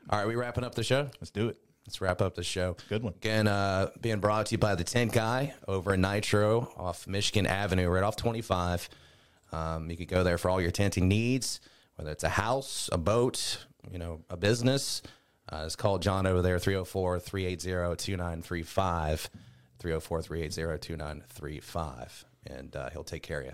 [0.09, 1.09] All right, we wrapping up the show.
[1.19, 1.57] Let's do it.
[1.85, 2.77] Let's wrap up the show.
[2.89, 3.13] Good one.
[3.13, 7.45] Again, uh, being brought to you by the Tint Guy over in Nitro off Michigan
[7.45, 8.89] Avenue, right off 25.
[9.51, 11.59] Um, you could go there for all your tinting needs,
[11.95, 15.03] whether it's a house, a boat, you know, a business.
[15.47, 19.29] Uh, it's called John over there, 304 380 2935.
[19.77, 22.25] 304 380 2935.
[22.47, 23.53] And uh, he'll take care of you.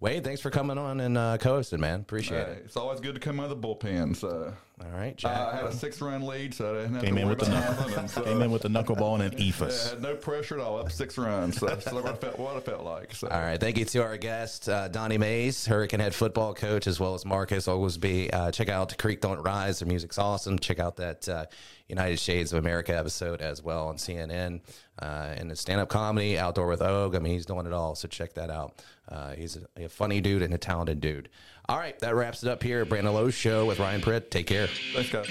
[0.00, 1.98] Wade, thanks for coming on and uh, co-hosting, man.
[2.00, 2.62] Appreciate Hey, it.
[2.66, 4.14] it's always good to come out of the bullpen.
[4.14, 5.36] So All right, uh, Jack.
[5.36, 7.88] I had a six-run lead, so I didn't have Came to in with the knuckle,
[7.88, 8.06] nothing.
[8.06, 9.90] So, came in with the knuckleball and an yeah, eephus.
[9.90, 10.78] had no pressure at all.
[10.78, 11.58] Up six runs.
[11.58, 12.38] So that's what I felt.
[12.38, 13.12] What I felt like.
[13.12, 13.26] So.
[13.26, 13.58] All right.
[13.58, 17.24] Thank you to our guest, uh, Donnie Mays, Hurricane Head football coach, as well as
[17.24, 18.32] Marcus Oglesby.
[18.32, 19.80] Uh, check out the Creek Don't Rise.
[19.80, 20.60] Their music's awesome.
[20.60, 21.46] Check out that uh,
[21.88, 24.60] United Shades of America episode as well on CNN.
[25.00, 27.14] Uh, and the stand up comedy, Outdoor with Og.
[27.14, 27.94] I mean, he's doing it all.
[27.94, 28.74] So check that out.
[29.08, 31.28] Uh, he's a, a funny dude and a talented dude.
[31.68, 31.98] All right.
[32.00, 32.82] That wraps it up here.
[32.82, 34.30] at Brandon Lowe's show with Ryan Pritt.
[34.30, 34.68] Take care.
[34.94, 35.28] Thanks, guys.